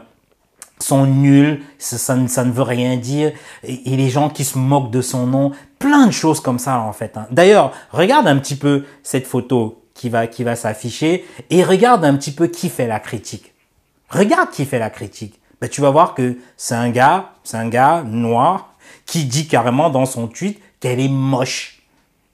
sont 0.82 1.06
nuls, 1.06 1.62
ça, 1.78 1.98
ça, 1.98 2.44
ne 2.46 2.52
veut 2.52 2.64
rien 2.64 2.98
dire, 2.98 3.34
et, 3.64 3.98
les 3.98 4.10
gens 4.10 4.30
qui 4.30 4.46
se 4.46 4.58
moquent 4.58 4.92
de 4.92 5.02
son 5.02 5.28
nom, 5.28 5.52
plein 5.78 6.08
de 6.08 6.12
choses 6.12 6.40
comme 6.40 6.60
ça 6.60 6.80
en 6.80 6.94
fait. 6.94 7.18
Hein. 7.18 7.28
D'ailleurs, 7.32 7.74
regarde 7.92 8.28
un 8.28 8.38
petit 8.38 8.56
peu 8.56 8.86
cette 9.04 9.28
photo 9.28 9.84
qui 9.94 10.10
va, 10.10 10.28
qui 10.28 10.44
va 10.44 10.56
s'afficher, 10.56 11.26
et 11.50 11.64
regarde 11.64 12.06
un 12.06 12.16
petit 12.16 12.32
peu 12.32 12.48
qui 12.48 12.70
fait 12.70 12.88
la 12.88 13.00
critique. 13.00 13.54
Regarde 14.10 14.50
qui 14.52 14.66
fait 14.66 14.80
la 14.80 14.90
critique. 14.90 15.40
Ben, 15.62 15.70
tu 15.70 15.82
vas 15.82 15.90
voir 15.90 16.16
que 16.16 16.38
c'est 16.56 16.76
un 16.76 16.90
gars, 16.90 17.34
c'est 17.44 17.58
un 17.58 17.68
gars 17.68 18.04
noir, 18.06 18.74
qui 19.06 19.26
dit 19.26 19.48
carrément 19.48 19.90
dans 19.90 20.06
son 20.06 20.28
tweet 20.28 20.62
qu'elle 20.80 21.00
est 21.00 21.10
moche. 21.10 21.82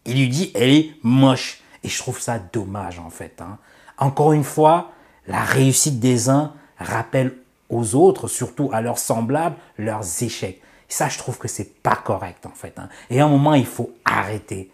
Il 0.05 0.19
lui 0.19 0.29
dit, 0.29 0.51
elle 0.53 0.69
est 0.69 0.91
moche. 1.01 1.61
Et 1.83 1.89
je 1.89 1.97
trouve 1.97 2.19
ça 2.19 2.39
dommage 2.39 2.99
en 2.99 3.09
fait. 3.09 3.41
Hein. 3.41 3.57
Encore 3.97 4.33
une 4.33 4.43
fois, 4.43 4.91
la 5.27 5.41
réussite 5.41 5.99
des 5.99 6.29
uns 6.29 6.53
rappelle 6.79 7.35
aux 7.69 7.95
autres, 7.95 8.27
surtout 8.27 8.69
à 8.73 8.81
leurs 8.81 8.99
semblables, 8.99 9.55
leurs 9.77 10.03
échecs. 10.21 10.61
ça, 10.87 11.09
je 11.09 11.17
trouve 11.17 11.37
que 11.37 11.47
c'est 11.47 11.81
pas 11.81 11.95
correct 11.95 12.45
en 12.45 12.55
fait. 12.55 12.73
Hein. 12.77 12.89
Et 13.09 13.19
à 13.19 13.25
un 13.25 13.29
moment, 13.29 13.53
il 13.53 13.65
faut 13.65 13.91
arrêter. 14.05 14.71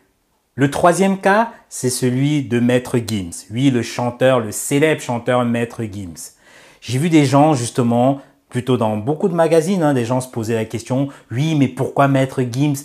Le 0.56 0.70
troisième 0.70 1.20
cas, 1.20 1.54
c'est 1.70 1.90
celui 1.90 2.44
de 2.44 2.60
Maître 2.60 2.98
Gims. 2.98 3.46
Oui, 3.52 3.72
le 3.72 3.82
chanteur, 3.82 4.40
le 4.40 4.52
célèbre 4.52 5.02
chanteur 5.02 5.46
Maître 5.46 5.84
Gims. 5.84 6.34
J'ai 6.82 6.98
vu 6.98 7.10
des 7.10 7.26
gens 7.26 7.54
justement 7.54 8.22
plutôt 8.51 8.75
dans 8.75 8.98
beaucoup 8.98 9.29
de 9.29 9.34
magazines, 9.34 9.81
hein, 9.81 9.93
des 9.93 10.03
gens 10.03 10.20
se 10.20 10.27
posaient 10.27 10.55
la 10.55 10.65
question, 10.65 11.08
oui, 11.31 11.55
mais 11.55 11.70
pourquoi 11.70 12.10
Maître 12.10 12.41
Gims? 12.43 12.84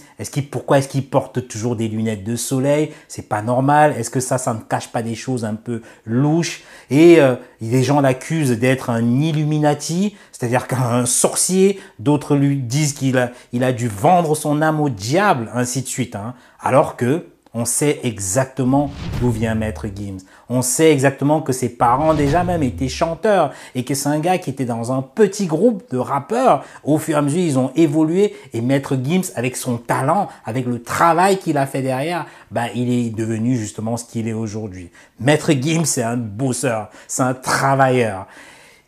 Pourquoi 0.50 0.78
est-ce 0.78 0.88
qu'il 0.88 1.04
porte 1.04 1.48
toujours 1.48 1.74
des 1.74 1.88
lunettes 1.88 2.22
de 2.22 2.36
soleil? 2.36 2.92
C'est 3.08 3.28
pas 3.28 3.42
normal. 3.42 3.92
Est-ce 3.98 4.08
que 4.08 4.20
ça, 4.20 4.38
ça 4.38 4.54
ne 4.54 4.60
cache 4.60 4.92
pas 4.92 5.02
des 5.02 5.16
choses 5.16 5.44
un 5.44 5.56
peu 5.56 5.82
louches? 6.06 6.62
Et 6.88 7.20
euh, 7.20 7.34
des 7.60 7.82
gens 7.82 8.00
l'accusent 8.00 8.56
d'être 8.58 8.90
un 8.90 9.20
Illuminati, 9.20 10.14
c'est-à-dire 10.30 10.68
qu'un 10.68 11.04
sorcier. 11.04 11.80
D'autres 11.98 12.36
lui 12.36 12.58
disent 12.58 12.92
qu'il 12.92 13.18
a, 13.18 13.32
il 13.52 13.64
a 13.64 13.72
dû 13.72 13.88
vendre 13.88 14.36
son 14.36 14.62
âme 14.62 14.80
au 14.80 14.88
diable, 14.88 15.50
ainsi 15.52 15.82
de 15.82 15.88
suite. 15.88 16.14
Hein. 16.14 16.34
Alors 16.60 16.96
que 16.96 17.26
on 17.58 17.64
sait 17.64 18.00
exactement 18.02 18.90
d'où 19.18 19.30
vient 19.30 19.54
Maître 19.54 19.86
Gims. 19.86 20.18
On 20.48 20.62
sait 20.62 20.92
exactement 20.92 21.40
que 21.40 21.52
ses 21.52 21.68
parents 21.68 22.14
déjà 22.14 22.44
même 22.44 22.62
étaient 22.62 22.88
chanteurs 22.88 23.52
et 23.74 23.84
que 23.84 23.94
c'est 23.94 24.08
un 24.08 24.20
gars 24.20 24.38
qui 24.38 24.50
était 24.50 24.64
dans 24.64 24.92
un 24.92 25.02
petit 25.02 25.46
groupe 25.46 25.82
de 25.90 25.98
rappeurs. 25.98 26.64
Au 26.84 26.98
fur 26.98 27.16
et 27.16 27.18
à 27.18 27.22
mesure, 27.22 27.40
ils 27.40 27.58
ont 27.58 27.72
évolué 27.74 28.34
et 28.52 28.60
Maître 28.60 28.96
Gims, 29.02 29.32
avec 29.34 29.56
son 29.56 29.76
talent, 29.76 30.28
avec 30.44 30.66
le 30.66 30.80
travail 30.82 31.38
qu'il 31.38 31.58
a 31.58 31.66
fait 31.66 31.82
derrière, 31.82 32.26
bah, 32.50 32.66
il 32.74 32.90
est 32.90 33.10
devenu 33.10 33.56
justement 33.56 33.96
ce 33.96 34.04
qu'il 34.04 34.28
est 34.28 34.32
aujourd'hui. 34.32 34.90
Maître 35.18 35.52
Gims, 35.52 35.84
c'est 35.84 36.04
un 36.04 36.16
bosseur, 36.16 36.90
c'est 37.08 37.22
un 37.22 37.34
travailleur. 37.34 38.26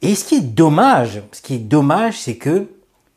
Et 0.01 0.15
ce 0.15 0.25
qui 0.25 0.37
est 0.37 0.41
dommage, 0.41 1.23
ce 1.33 1.43
qui 1.43 1.55
est 1.57 1.59
dommage, 1.59 2.21
c'est 2.21 2.37
que 2.37 2.69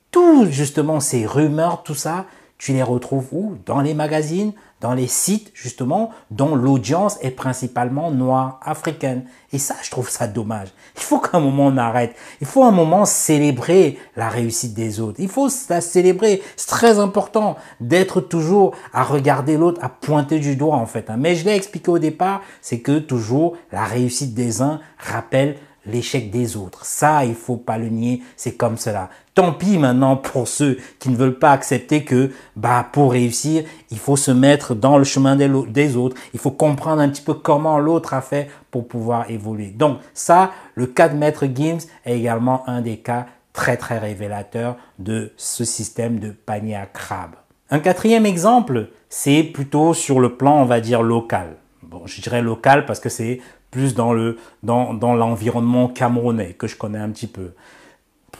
tout 0.10 0.48
justement 0.50 1.00
ces 1.00 1.27
rumeurs, 1.27 1.83
tout 1.83 1.95
ça, 1.95 2.25
tu 2.57 2.74
les 2.74 2.83
retrouves 2.83 3.27
où? 3.31 3.55
Dans 3.65 3.81
les 3.81 3.93
magazines, 3.93 4.53
dans 4.81 4.93
les 4.93 5.07
sites 5.07 5.51
justement 5.53 6.09
dont 6.31 6.55
l'audience 6.55 7.17
est 7.21 7.31
principalement 7.31 8.11
noire 8.11 8.59
africaine. 8.63 9.25
Et 9.53 9.59
ça, 9.59 9.75
je 9.83 9.91
trouve 9.91 10.09
ça 10.09 10.27
dommage. 10.27 10.69
Il 10.95 11.03
faut 11.03 11.19
qu'un 11.19 11.39
moment 11.39 11.67
on 11.67 11.77
arrête. 11.77 12.15
Il 12.41 12.47
faut 12.47 12.63
un 12.63 12.71
moment 12.71 13.05
célébrer 13.05 13.97
la 14.15 14.27
réussite 14.27 14.73
des 14.73 15.00
autres. 15.00 15.19
Il 15.19 15.29
faut 15.29 15.50
la 15.69 15.81
célébrer. 15.81 16.41
C'est 16.57 16.69
très 16.69 17.00
important 17.00 17.55
d'être 17.79 18.19
toujours 18.21 18.73
à 18.91 19.03
regarder 19.03 19.55
l'autre, 19.55 19.83
à 19.83 19.89
pointer 19.89 20.39
du 20.39 20.55
doigt 20.55 20.75
en 20.75 20.88
fait. 20.88 21.09
Hein. 21.09 21.17
Mais 21.17 21.35
je 21.35 21.45
l'ai 21.45 21.55
expliqué 21.55 21.91
au 21.91 22.00
départ, 22.00 22.41
c'est 22.61 22.79
que 22.79 23.00
toujours 23.00 23.55
la 23.71 23.85
réussite 23.85 24.33
des 24.33 24.61
uns 24.61 24.81
rappelle 24.97 25.57
l'échec 25.85 26.29
des 26.29 26.57
autres. 26.57 26.85
Ça, 26.85 27.25
il 27.25 27.35
faut 27.35 27.57
pas 27.57 27.77
le 27.77 27.88
nier, 27.89 28.21
c'est 28.35 28.53
comme 28.53 28.77
cela. 28.77 29.09
Tant 29.33 29.53
pis 29.53 29.77
maintenant 29.77 30.17
pour 30.17 30.47
ceux 30.47 30.77
qui 31.00 31.09
ne 31.09 31.15
veulent 31.15 31.39
pas 31.39 31.51
accepter 31.51 32.03
que, 32.03 32.31
bah, 32.55 32.88
pour 32.91 33.13
réussir, 33.13 33.63
il 33.89 33.97
faut 33.97 34.17
se 34.17 34.31
mettre 34.31 34.75
dans 34.75 34.97
le 34.97 35.03
chemin 35.03 35.35
des 35.35 35.95
autres. 35.95 36.17
Il 36.33 36.39
faut 36.39 36.51
comprendre 36.51 37.01
un 37.01 37.09
petit 37.09 37.21
peu 37.21 37.33
comment 37.33 37.79
l'autre 37.79 38.13
a 38.13 38.21
fait 38.21 38.50
pour 38.69 38.88
pouvoir 38.88 39.29
évoluer. 39.29 39.67
Donc, 39.67 40.00
ça, 40.13 40.51
le 40.75 40.85
cas 40.88 41.09
de 41.09 41.15
Maître 41.15 41.45
Gims 41.45 41.88
est 42.05 42.17
également 42.17 42.67
un 42.67 42.81
des 42.81 42.97
cas 42.97 43.27
très, 43.53 43.77
très 43.77 43.97
révélateurs 43.97 44.77
de 45.00 45.31
ce 45.38 45.63
système 45.65 46.19
de 46.19 46.31
panier 46.31 46.75
à 46.75 46.85
crabe. 46.85 47.31
Un 47.69 47.79
quatrième 47.79 48.25
exemple, 48.25 48.89
c'est 49.09 49.43
plutôt 49.43 49.93
sur 49.93 50.19
le 50.19 50.35
plan, 50.35 50.61
on 50.61 50.65
va 50.65 50.81
dire, 50.81 51.01
local. 51.01 51.55
Bon, 51.83 52.01
je 52.05 52.21
dirais 52.21 52.41
local 52.41 52.85
parce 52.85 53.00
que 53.00 53.09
c'est 53.09 53.39
plus 53.71 53.95
dans 53.95 54.13
le 54.13 54.37
dans, 54.61 54.93
dans 54.93 55.15
l'environnement 55.15 55.87
camerounais 55.87 56.53
que 56.53 56.67
je 56.67 56.75
connais 56.75 56.99
un 56.99 57.09
petit 57.09 57.27
peu. 57.27 57.53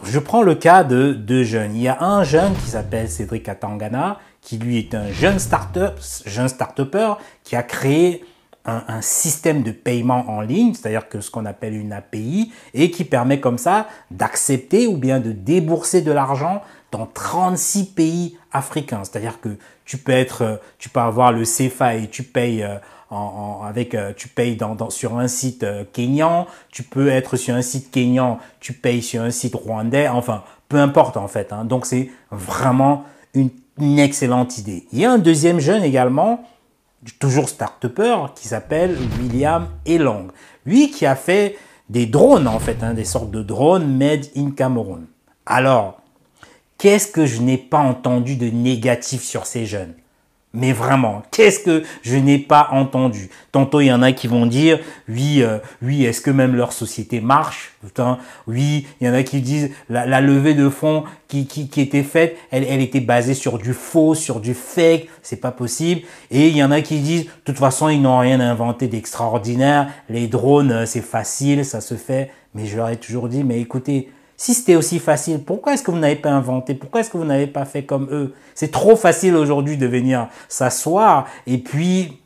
Je 0.04 0.20
prends 0.20 0.42
le 0.42 0.56
cas 0.56 0.84
de 0.84 1.14
deux 1.14 1.44
jeunes. 1.44 1.76
Il 1.76 1.82
y 1.82 1.88
a 1.88 2.02
un 2.02 2.24
jeune 2.24 2.54
qui 2.56 2.70
s'appelle 2.70 3.10
Cédric 3.10 3.48
Atangana, 3.48 4.20
qui 4.42 4.58
lui 4.58 4.78
est 4.78 4.96
un 4.96 5.12
jeune 5.12 5.40
start-up, 5.40 6.00
jeune 6.26 6.48
start-upper, 6.48 7.14
qui 7.44 7.56
a 7.56 7.64
créé 7.64 8.24
un, 8.66 8.84
un, 8.88 9.02
système 9.02 9.64
de 9.64 9.72
paiement 9.72 10.26
en 10.30 10.42
ligne, 10.42 10.74
c'est-à-dire 10.74 11.10
que 11.10 11.20
ce 11.22 11.32
qu'on 11.32 11.46
appelle 11.46 11.76
une 11.76 11.94
API, 11.94 12.52
et 12.74 12.92
qui 12.92 13.04
permet 13.04 13.40
comme 13.40 13.58
ça 13.58 13.88
d'accepter 14.12 14.88
ou 14.88 14.98
bien 14.98 15.20
de 15.20 15.32
débourser 15.32 16.02
de 16.02 16.12
l'argent 16.12 16.62
dans 16.92 17.06
36 17.06 17.86
pays 17.86 18.38
africains. 18.52 19.04
C'est-à-dire 19.04 19.40
que 19.40 19.58
tu 19.86 19.98
peux 19.98 20.12
être, 20.12 20.62
tu 20.78 20.90
peux 20.90 21.00
avoir 21.00 21.32
le 21.32 21.44
CFA 21.44 21.96
et 21.96 22.08
tu 22.08 22.24
payes 22.24 22.64
euh, 22.64 22.78
avec, 23.64 23.94
euh, 23.94 24.14
tu 24.16 24.28
payes 24.28 24.56
dans, 24.56 24.90
sur 24.90 25.18
un 25.18 25.28
site 25.28 25.64
euh, 25.64 25.84
kényan, 25.92 26.48
tu 26.70 26.84
peux 26.84 27.10
être 27.10 27.36
sur 27.36 27.56
un 27.56 27.62
site 27.62 27.92
kényan, 27.92 28.40
tu 28.60 28.74
payes 28.74 29.02
sur 29.02 29.22
un 29.22 29.32
site 29.32 29.56
rwandais, 29.56 30.08
enfin, 30.08 30.44
peu 30.70 30.78
importe 30.78 31.18
en 31.18 31.28
fait. 31.28 31.52
Hein. 31.52 31.66
Donc 31.66 31.86
c'est 31.86 32.10
vraiment 32.32 33.04
une, 33.34 33.50
excellente 34.00 34.60
idée. 34.60 34.86
Il 34.92 35.00
y 35.00 35.06
a 35.06 35.12
un 35.12 35.18
deuxième 35.18 35.60
jeune 35.60 35.84
également, 35.84 36.44
toujours 37.20 37.50
start-upper, 37.50 38.28
qui 38.36 38.48
s'appelle 38.48 38.98
William 39.20 39.68
Elong. 39.86 40.32
Lui 40.66 40.92
qui 40.92 41.06
a 41.06 41.16
fait 41.16 41.58
des 41.90 42.06
drones 42.06 42.48
en 42.48 42.60
fait, 42.60 42.84
hein, 42.84 42.94
des 42.94 43.06
sortes 43.06 43.32
de 43.32 43.44
drones 43.44 43.98
made 43.98 44.28
in 44.36 44.52
Cameroon. 44.52 45.06
Alors, 45.46 46.02
qu'est-ce 46.78 47.08
que 47.08 47.26
je 47.26 47.42
n'ai 47.42 47.58
pas 47.58 47.80
entendu 47.80 48.36
de 48.36 48.48
négatif 48.48 49.24
sur 49.24 49.46
ces 49.46 49.66
jeunes? 49.66 49.94
Mais 50.54 50.74
vraiment, 50.74 51.24
qu'est-ce 51.32 51.60
que 51.60 51.84
je 52.02 52.18
n'ai 52.18 52.38
pas 52.38 52.68
entendu? 52.72 53.30
Tantôt, 53.54 53.80
il 53.80 53.86
y 53.86 53.94
en 53.94 54.02
a 54.02 54.12
qui 54.12 54.28
vont 54.28 54.46
dire, 54.46 54.80
oui, 55.08 55.42
euh, 55.42 55.60
oui, 55.82 56.04
est-ce 56.04 56.20
que 56.20 56.30
même 56.30 56.56
leur 56.56 56.74
société 56.74 57.22
marche? 57.22 57.74
Putain, 57.82 58.18
Oui, 58.48 58.86
il 59.00 59.08
y 59.08 59.10
en 59.10 59.14
a 59.14 59.24
qui 59.24 59.40
disent, 59.40 59.72
la, 59.90 60.20
levée 60.20 60.54
de 60.54 60.68
fonds 60.68 61.06
qui, 61.30 61.48
qui, 61.48 61.70
qui 61.70 61.80
était 61.80 62.04
faite, 62.04 62.36
elle, 62.52 62.66
elle 62.66 62.82
était 62.82 63.00
basée 63.00 63.34
sur 63.34 63.60
du 63.60 63.74
faux, 63.74 64.14
sur 64.14 64.42
du 64.42 64.54
fake, 64.54 65.08
c'est 65.24 65.40
pas 65.40 65.52
possible. 65.52 66.02
Et 66.32 66.50
il 66.50 66.58
y 66.58 66.64
en 66.64 66.72
a 66.72 66.82
qui 66.82 67.00
disent, 67.00 67.26
de 67.26 67.32
toute 67.46 67.58
façon, 67.58 67.88
ils 67.88 68.02
n'ont 68.02 68.20
rien 68.20 68.42
inventé 68.42 68.88
d'extraordinaire, 68.88 69.88
les 70.10 70.28
drones, 70.28 70.72
euh, 70.72 70.86
c'est 70.86 71.02
facile, 71.02 71.64
ça 71.64 71.80
se 71.80 71.96
fait. 71.96 72.30
Mais 72.56 72.66
je 72.66 72.76
leur 72.76 72.90
ai 72.90 72.98
toujours 72.98 73.30
dit, 73.30 73.46
mais 73.46 73.62
écoutez, 73.62 74.10
si 74.42 74.56
c'était 74.56 74.76
aussi 74.76 74.98
facile, 74.98 75.44
pourquoi 75.44 75.76
est-ce 75.76 75.84
que 75.84 75.92
vous 75.92 76.00
n'avez 76.00 76.16
pas 76.16 76.32
inventé? 76.32 76.74
Pourquoi 76.74 77.02
est-ce 77.02 77.12
que 77.12 77.18
vous 77.18 77.26
n'avez 77.26 77.46
pas 77.46 77.64
fait 77.64 77.84
comme 77.84 78.08
eux? 78.12 78.34
C'est 78.56 78.72
trop 78.72 78.96
facile 78.96 79.36
aujourd'hui 79.36 79.78
de 79.78 79.86
venir 79.86 80.30
s'asseoir 80.50 81.28
et 81.46 81.60
puis 81.60 82.18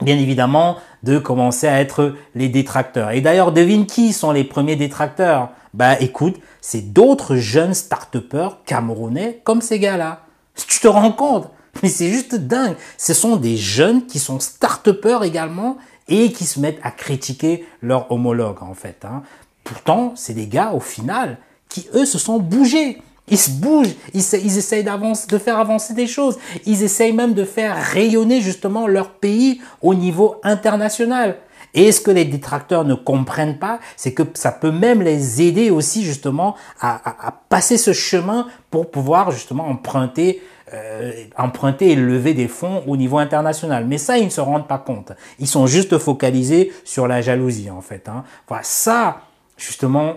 bien 0.00 0.16
évidemment, 0.16 0.76
de 1.02 1.18
commencer 1.18 1.66
à 1.66 1.80
être 1.80 2.14
les 2.36 2.48
détracteurs. 2.48 3.10
Et 3.10 3.20
d'ailleurs, 3.20 3.50
devine 3.50 3.86
qui 3.86 4.12
sont 4.12 4.30
les 4.30 4.44
premiers 4.44 4.76
détracteurs? 4.76 5.48
Bah 5.74 6.00
écoute, 6.00 6.36
c'est 6.60 6.92
d'autres 6.92 7.34
jeunes 7.34 7.74
start 7.74 8.16
camerounais 8.64 9.40
comme 9.42 9.60
ces 9.60 9.80
gars-là. 9.80 10.20
Tu 10.54 10.78
te 10.78 10.86
rends 10.86 11.10
compte? 11.10 11.50
Mais 11.82 11.88
c'est 11.88 12.10
juste 12.10 12.36
dingue. 12.36 12.76
Ce 12.96 13.12
sont 13.12 13.34
des 13.34 13.56
jeunes 13.56 14.06
qui 14.06 14.20
sont 14.20 14.38
start 14.38 14.88
également 15.24 15.78
et 16.06 16.30
qui 16.30 16.44
se 16.44 16.60
mettent 16.60 16.80
à 16.84 16.92
critiquer 16.92 17.66
leurs 17.82 18.12
homologues 18.12 18.62
en 18.62 18.74
fait. 18.74 19.04
Hein. 19.04 19.24
Pourtant, 19.70 20.14
c'est 20.16 20.34
des 20.34 20.48
gars 20.48 20.72
au 20.72 20.80
final 20.80 21.38
qui 21.68 21.86
eux 21.94 22.04
se 22.04 22.18
sont 22.18 22.40
bougés. 22.40 22.98
Ils 23.28 23.38
se 23.38 23.50
bougent, 23.50 23.94
ils, 24.12 24.20
ils 24.42 24.58
essayent 24.58 24.82
de 24.82 25.38
faire 25.38 25.58
avancer 25.58 25.94
des 25.94 26.08
choses. 26.08 26.38
Ils 26.66 26.82
essayent 26.82 27.12
même 27.12 27.34
de 27.34 27.44
faire 27.44 27.76
rayonner 27.76 28.40
justement 28.40 28.88
leur 28.88 29.10
pays 29.12 29.60
au 29.80 29.94
niveau 29.94 30.40
international. 30.42 31.36
Et 31.72 31.92
ce 31.92 32.00
que 32.00 32.10
les 32.10 32.24
détracteurs 32.24 32.84
ne 32.84 32.94
comprennent 32.94 33.60
pas, 33.60 33.78
c'est 33.96 34.12
que 34.12 34.24
ça 34.34 34.50
peut 34.50 34.72
même 34.72 35.02
les 35.02 35.40
aider 35.40 35.70
aussi 35.70 36.02
justement 36.02 36.56
à, 36.80 37.00
passer 37.48 37.76
ce 37.76 37.92
chemin 37.92 38.48
pour 38.72 38.90
pouvoir 38.90 39.30
justement 39.30 39.68
emprunter, 39.68 40.42
euh, 40.74 41.12
emprunter 41.38 41.92
et 41.92 41.94
lever 41.94 42.34
des 42.34 42.48
fonds 42.48 42.82
au 42.88 42.96
niveau 42.96 43.18
international. 43.18 43.86
Mais 43.86 43.98
ça, 43.98 44.18
ils 44.18 44.24
ne 44.24 44.30
se 44.30 44.40
rendent 44.40 44.66
pas 44.66 44.78
compte. 44.78 45.12
Ils 45.38 45.46
sont 45.46 45.68
juste 45.68 45.96
focalisés 45.98 46.72
sur 46.84 47.06
la 47.06 47.20
jalousie 47.20 47.70
en 47.70 47.82
fait. 47.82 48.08
Hein. 48.08 48.24
Ça, 48.62 49.20
justement, 49.60 50.14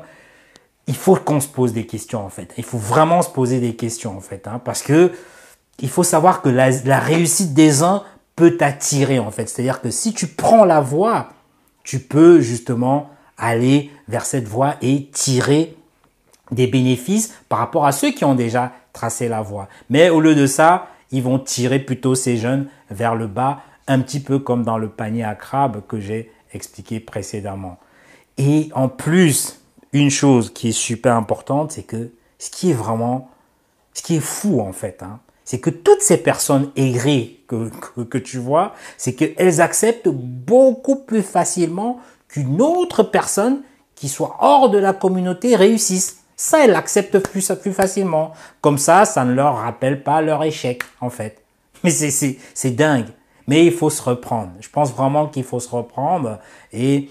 il 0.87 0.95
faut 0.95 1.15
qu'on 1.15 1.39
se 1.39 1.47
pose 1.47 1.73
des 1.73 1.85
questions 1.85 2.25
en 2.25 2.29
fait. 2.29 2.53
Il 2.57 2.63
faut 2.63 2.77
vraiment 2.77 3.21
se 3.21 3.29
poser 3.29 3.59
des 3.59 3.75
questions 3.75 4.15
en 4.17 4.21
fait, 4.21 4.47
hein, 4.47 4.59
parce 4.63 4.81
que 4.81 5.11
il 5.79 5.89
faut 5.89 6.03
savoir 6.03 6.41
que 6.41 6.49
la, 6.49 6.69
la 6.85 6.99
réussite 6.99 7.53
des 7.53 7.83
uns 7.83 8.03
peut 8.35 8.57
t'attirer 8.57 9.19
en 9.19 9.31
fait. 9.31 9.47
C'est-à-dire 9.47 9.81
que 9.81 9.89
si 9.89 10.13
tu 10.13 10.27
prends 10.27 10.65
la 10.65 10.81
voie, 10.81 11.29
tu 11.83 11.99
peux 11.99 12.41
justement 12.41 13.09
aller 13.37 13.91
vers 14.07 14.25
cette 14.25 14.47
voie 14.47 14.75
et 14.81 15.07
tirer 15.11 15.75
des 16.51 16.67
bénéfices 16.67 17.33
par 17.49 17.59
rapport 17.59 17.85
à 17.85 17.91
ceux 17.91 18.11
qui 18.11 18.25
ont 18.25 18.35
déjà 18.35 18.71
tracé 18.93 19.27
la 19.27 19.41
voie. 19.41 19.67
Mais 19.89 20.09
au 20.09 20.19
lieu 20.19 20.35
de 20.35 20.45
ça, 20.45 20.87
ils 21.11 21.23
vont 21.23 21.39
tirer 21.39 21.79
plutôt 21.79 22.15
ces 22.15 22.37
jeunes 22.37 22.67
vers 22.89 23.15
le 23.15 23.27
bas, 23.27 23.61
un 23.87 23.99
petit 23.99 24.19
peu 24.19 24.39
comme 24.39 24.63
dans 24.63 24.77
le 24.77 24.89
panier 24.89 25.23
à 25.23 25.35
crabe 25.35 25.81
que 25.87 25.99
j'ai 25.99 26.31
expliqué 26.53 26.99
précédemment. 26.99 27.77
Et 28.37 28.69
en 28.73 28.89
plus, 28.89 29.59
une 29.91 30.09
chose 30.09 30.51
qui 30.51 30.69
est 30.69 30.73
super 30.73 31.15
importante, 31.15 31.71
c'est 31.71 31.83
que 31.83 32.11
ce 32.39 32.49
qui 32.49 32.71
est 32.71 32.73
vraiment, 32.73 33.29
ce 33.93 34.01
qui 34.01 34.15
est 34.15 34.21
fou 34.21 34.59
en 34.59 34.73
fait, 34.73 35.03
hein, 35.03 35.19
c'est 35.45 35.59
que 35.59 35.69
toutes 35.69 36.01
ces 36.01 36.17
personnes 36.17 36.71
aigries 36.75 37.39
que, 37.47 37.69
que, 38.03 38.17
tu 38.17 38.37
vois, 38.37 38.73
c'est 38.97 39.13
qu'elles 39.13 39.61
acceptent 39.61 40.07
beaucoup 40.09 40.95
plus 40.95 41.21
facilement 41.21 41.99
qu'une 42.27 42.61
autre 42.61 43.03
personne 43.03 43.61
qui 43.95 44.09
soit 44.09 44.37
hors 44.39 44.69
de 44.69 44.77
la 44.77 44.93
communauté 44.93 45.55
réussisse. 45.55 46.23
Ça, 46.35 46.63
elles 46.63 46.71
l'acceptent 46.71 47.19
plus, 47.19 47.51
plus 47.61 47.73
facilement. 47.73 48.31
Comme 48.61 48.77
ça, 48.77 49.05
ça 49.05 49.23
ne 49.23 49.33
leur 49.33 49.57
rappelle 49.57 50.01
pas 50.01 50.21
leur 50.21 50.43
échec, 50.43 50.83
en 50.99 51.09
fait. 51.09 51.43
Mais 51.83 51.91
c'est 51.91 52.71
dingue. 52.71 53.07
Mais 53.47 53.65
il 53.65 53.73
faut 53.73 53.89
se 53.89 54.01
reprendre. 54.01 54.51
Je 54.61 54.69
pense 54.69 54.91
vraiment 54.93 55.27
qu'il 55.27 55.43
faut 55.43 55.59
se 55.59 55.69
reprendre. 55.69 56.39
Et, 56.71 57.09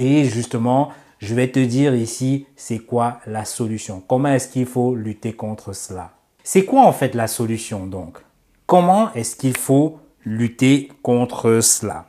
et 0.00 0.24
justement, 0.24 0.90
je 1.18 1.34
vais 1.34 1.48
te 1.52 1.60
dire 1.60 1.94
ici, 1.94 2.46
c'est 2.56 2.78
quoi 2.78 3.20
la 3.26 3.44
solution? 3.44 4.02
Comment 4.06 4.30
est-ce 4.30 4.48
qu'il 4.48 4.66
faut 4.66 4.94
lutter 4.94 5.34
contre 5.34 5.74
cela? 5.74 6.14
C'est 6.42 6.64
quoi 6.64 6.82
en 6.82 6.92
fait 6.92 7.14
la 7.14 7.28
solution 7.28 7.86
donc? 7.86 8.18
Comment 8.66 9.12
est-ce 9.12 9.36
qu'il 9.36 9.56
faut 9.56 10.00
lutter 10.24 10.90
contre 11.02 11.60
cela? 11.60 12.06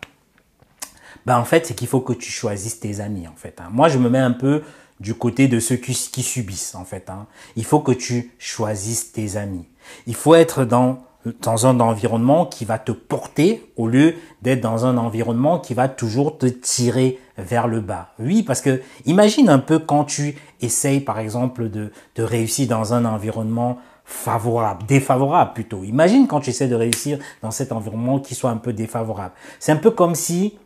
Ben, 1.25 1.37
En 1.37 1.43
fait, 1.43 1.67
c'est 1.67 1.73
qu'il 1.73 1.87
faut 1.87 1.99
que 1.99 2.13
tu 2.13 2.31
choisisses 2.31 2.79
tes 2.79 3.01
amis 3.01 3.27
en 3.27 3.35
fait. 3.35 3.59
Hein. 3.59 3.69
Moi, 3.71 3.89
je 3.89 3.99
me 3.99 4.09
mets 4.09 4.19
un 4.19 4.31
peu 4.31 4.63
du 5.01 5.13
côté 5.13 5.47
de 5.47 5.59
ceux 5.59 5.75
qui, 5.75 5.93
subissent 5.93 6.75
en 6.75 6.85
fait. 6.85 7.09
Hein. 7.09 7.27
Il 7.57 7.65
faut 7.65 7.79
que 7.79 7.91
tu 7.91 8.31
choisisses 8.39 9.11
tes 9.11 9.35
amis. 9.35 9.67
Il 10.07 10.15
faut 10.15 10.35
être 10.35 10.63
dans 10.63 11.03
dans 11.41 11.67
un 11.67 11.79
environnement 11.79 12.45
qui 12.45 12.65
va 12.65 12.79
te 12.79 12.91
porter 12.91 13.71
au 13.77 13.87
lieu 13.87 14.15
d'être 14.41 14.61
dans 14.61 14.85
un 14.85 14.97
environnement 14.97 15.59
qui 15.59 15.73
va 15.73 15.87
toujours 15.87 16.37
te 16.37 16.45
tirer 16.45 17.19
vers 17.37 17.67
le 17.67 17.79
bas. 17.79 18.09
Oui, 18.19 18.43
parce 18.43 18.61
que 18.61 18.81
imagine 19.05 19.49
un 19.49 19.59
peu 19.59 19.79
quand 19.79 20.05
tu 20.05 20.35
essayes 20.61 20.99
par 20.99 21.19
exemple 21.19 21.69
de, 21.69 21.91
de 22.15 22.23
réussir 22.23 22.67
dans 22.67 22.93
un 22.93 23.05
environnement 23.05 23.77
favorable, 24.03 24.83
défavorable 24.87 25.53
plutôt. 25.53 25.83
Imagine 25.83 26.27
quand 26.27 26.41
tu 26.41 26.49
essaies 26.49 26.67
de 26.67 26.75
réussir 26.75 27.19
dans 27.41 27.51
cet 27.51 27.71
environnement 27.71 28.19
qui 28.19 28.35
soit 28.35 28.49
un 28.49 28.57
peu 28.57 28.73
défavorable. 28.73 29.33
C'est 29.59 29.71
un 29.71 29.77
peu 29.77 29.91
comme 29.91 30.15
si 30.15 30.57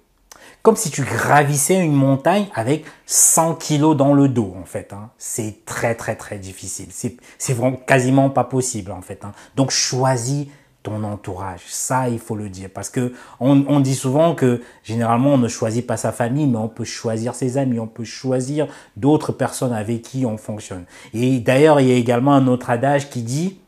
comme 0.66 0.76
si 0.76 0.90
tu 0.90 1.04
gravissais 1.04 1.80
une 1.80 1.94
montagne 1.94 2.48
avec 2.56 2.86
100 3.06 3.54
kilos 3.54 3.96
dans 3.96 4.16
le 4.16 4.28
dos, 4.28 4.52
en 4.60 4.66
fait. 4.66 4.94
Hein. 4.94 5.12
C'est 5.20 5.64
très, 5.64 5.94
très, 5.94 6.16
très 6.16 6.40
difficile. 6.40 6.88
C'est 6.90 7.54
vraiment 7.54 7.78
quasiment 7.78 8.32
pas 8.32 8.46
possible, 8.46 8.92
en 8.92 9.04
fait. 9.04 9.24
Hein. 9.24 9.34
Donc, 9.56 9.70
choisis 9.70 10.48
ton 10.82 11.04
entourage. 11.04 11.62
Ça, 11.68 12.10
il 12.10 12.18
faut 12.18 12.36
le 12.36 12.50
dire. 12.50 12.70
Parce 12.74 12.90
que 12.90 13.14
on, 13.40 13.80
dit 13.80 13.94
souvent 13.94 14.34
que 14.34 14.64
généralement, 14.84 15.36
on 15.36 15.38
ne 15.38 15.48
choisit 15.48 15.86
pas 15.86 15.98
sa 15.98 16.12
famille, 16.12 16.48
mais 16.48 16.58
on 16.58 16.68
peut 16.68 16.84
choisir 16.84 17.36
ses 17.36 17.60
amis, 17.60 17.80
on 17.80 17.88
peut 17.88 18.04
choisir 18.04 18.68
d'autres 18.98 19.34
personnes 19.34 19.74
avec 19.74 20.02
qui 20.02 20.26
on 20.26 20.38
fonctionne. 20.38 20.86
Et 21.14 21.40
d'ailleurs, 21.42 21.80
il 21.80 21.90
y 21.90 21.92
a 21.92 21.96
également 21.96 22.34
un 22.34 22.48
autre 22.48 22.72
adage 22.72 23.12
qui 23.12 23.22
dit, 23.22 23.60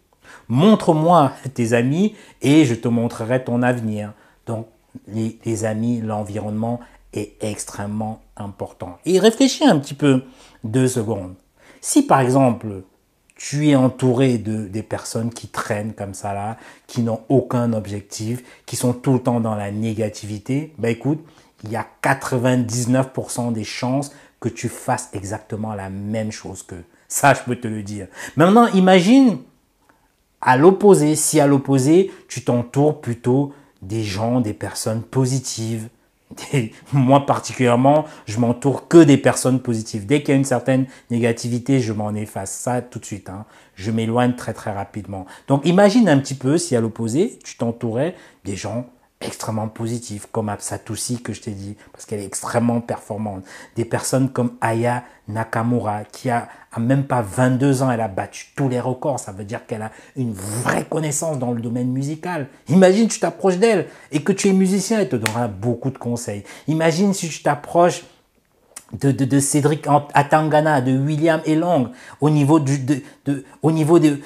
montre-moi 0.47 1.33
tes 1.53 1.73
amis 1.73 2.15
et 2.41 2.65
je 2.65 2.73
te 2.73 2.87
montrerai 2.87 3.43
ton 3.43 3.61
avenir. 3.61 4.13
Donc, 4.47 4.65
les, 5.07 5.65
amis, 5.65 6.01
l'environnement 6.01 6.79
est 7.13 7.35
extrêmement 7.41 8.21
important. 8.35 8.97
Et 9.05 9.19
réfléchis 9.19 9.65
un 9.65 9.79
petit 9.79 9.93
peu 9.93 10.23
deux 10.63 10.87
secondes. 10.87 11.35
Si 11.81 12.03
par 12.05 12.21
exemple, 12.21 12.83
tu 13.35 13.69
es 13.69 13.75
entouré 13.75 14.37
de 14.37 14.67
des 14.67 14.83
personnes 14.83 15.29
qui 15.29 15.47
traînent 15.47 15.93
comme 15.93 16.13
ça 16.13 16.33
là, 16.33 16.57
qui 16.87 17.01
n'ont 17.01 17.21
aucun 17.29 17.73
objectif, 17.73 18.43
qui 18.65 18.75
sont 18.75 18.93
tout 18.93 19.13
le 19.13 19.19
temps 19.19 19.39
dans 19.39 19.55
la 19.55 19.71
négativité, 19.71 20.73
ben 20.77 20.89
écoute, 20.89 21.23
il 21.63 21.71
y 21.71 21.75
a 21.75 21.87
99% 22.03 23.53
des 23.53 23.63
chances 23.63 24.11
que 24.39 24.49
tu 24.49 24.69
fasses 24.69 25.09
exactement 25.13 25.73
la 25.73 25.89
même 25.89 26.31
chose 26.31 26.63
que 26.63 26.75
ça, 27.07 27.33
je 27.33 27.41
peux 27.41 27.55
te 27.55 27.67
le 27.67 27.83
dire. 27.83 28.07
Maintenant, 28.35 28.67
imagine 28.67 29.39
à 30.41 30.57
l'opposé, 30.57 31.15
si 31.15 31.39
à 31.39 31.47
l'opposé, 31.47 32.11
tu 32.27 32.43
t'entoures 32.43 33.01
plutôt 33.01 33.53
des 33.81 34.03
gens, 34.03 34.41
des 34.41 34.53
personnes 34.53 35.01
positives. 35.01 35.89
moi 36.93 37.25
particulièrement, 37.25 38.05
je 38.25 38.39
m'entoure 38.39 38.87
que 38.87 39.03
des 39.03 39.17
personnes 39.17 39.61
positives. 39.61 40.05
Dès 40.05 40.21
qu'il 40.21 40.29
y 40.29 40.33
a 40.33 40.37
une 40.37 40.43
certaine 40.45 40.85
négativité, 41.09 41.79
je 41.79 41.93
m'en 41.93 42.13
efface 42.13 42.51
ça 42.51 42.81
tout 42.81 42.99
de 42.99 43.05
suite. 43.05 43.29
Hein. 43.29 43.45
Je 43.75 43.91
m'éloigne 43.91 44.35
très 44.35 44.53
très 44.53 44.73
rapidement. 44.73 45.25
Donc 45.47 45.65
imagine 45.65 46.09
un 46.09 46.17
petit 46.17 46.35
peu 46.35 46.57
si 46.57 46.75
à 46.75 46.81
l'opposé, 46.81 47.39
tu 47.43 47.55
t'entourais 47.55 48.15
des 48.43 48.55
gens 48.55 48.87
extrêmement 49.19 49.67
positif, 49.67 50.27
comme 50.31 50.49
Absatoussi 50.49 51.21
que 51.21 51.33
je 51.33 51.41
t'ai 51.41 51.51
dit, 51.51 51.75
parce 51.91 52.05
qu'elle 52.05 52.19
est 52.19 52.25
extrêmement 52.25 52.81
performante. 52.81 53.43
Des 53.75 53.85
personnes 53.85 54.29
comme 54.29 54.53
Aya 54.61 55.03
Nakamura, 55.27 56.03
qui 56.03 56.29
a, 56.29 56.47
même 56.77 57.05
pas 57.05 57.23
22 57.23 57.81
ans, 57.81 57.89
elle 57.89 58.01
a 58.01 58.07
battu 58.07 58.47
tous 58.55 58.69
les 58.69 58.79
records. 58.79 59.19
Ça 59.19 59.31
veut 59.31 59.43
dire 59.43 59.65
qu'elle 59.65 59.81
a 59.81 59.91
une 60.15 60.33
vraie 60.33 60.85
connaissance 60.85 61.39
dans 61.39 61.51
le 61.51 61.61
domaine 61.61 61.89
musical. 61.89 62.47
Imagine, 62.69 63.07
tu 63.07 63.19
t'approches 63.19 63.57
d'elle 63.57 63.87
et 64.11 64.21
que 64.21 64.31
tu 64.31 64.49
es 64.49 64.53
musicien, 64.53 64.99
elle 64.99 65.09
te 65.09 65.15
donnera 65.15 65.47
beaucoup 65.47 65.89
de 65.89 65.97
conseils. 65.97 66.43
Imagine 66.67 67.13
si 67.13 67.29
tu 67.29 67.41
t'approches 67.41 68.03
de, 68.93 69.39
Cédric 69.39 69.85
Atangana, 70.13 70.81
de 70.81 70.97
William 70.97 71.41
Elong, 71.45 71.89
au 72.21 72.29
niveau 72.29 72.63
au 73.61 73.71
niveau 73.71 73.99
du 73.99 74.21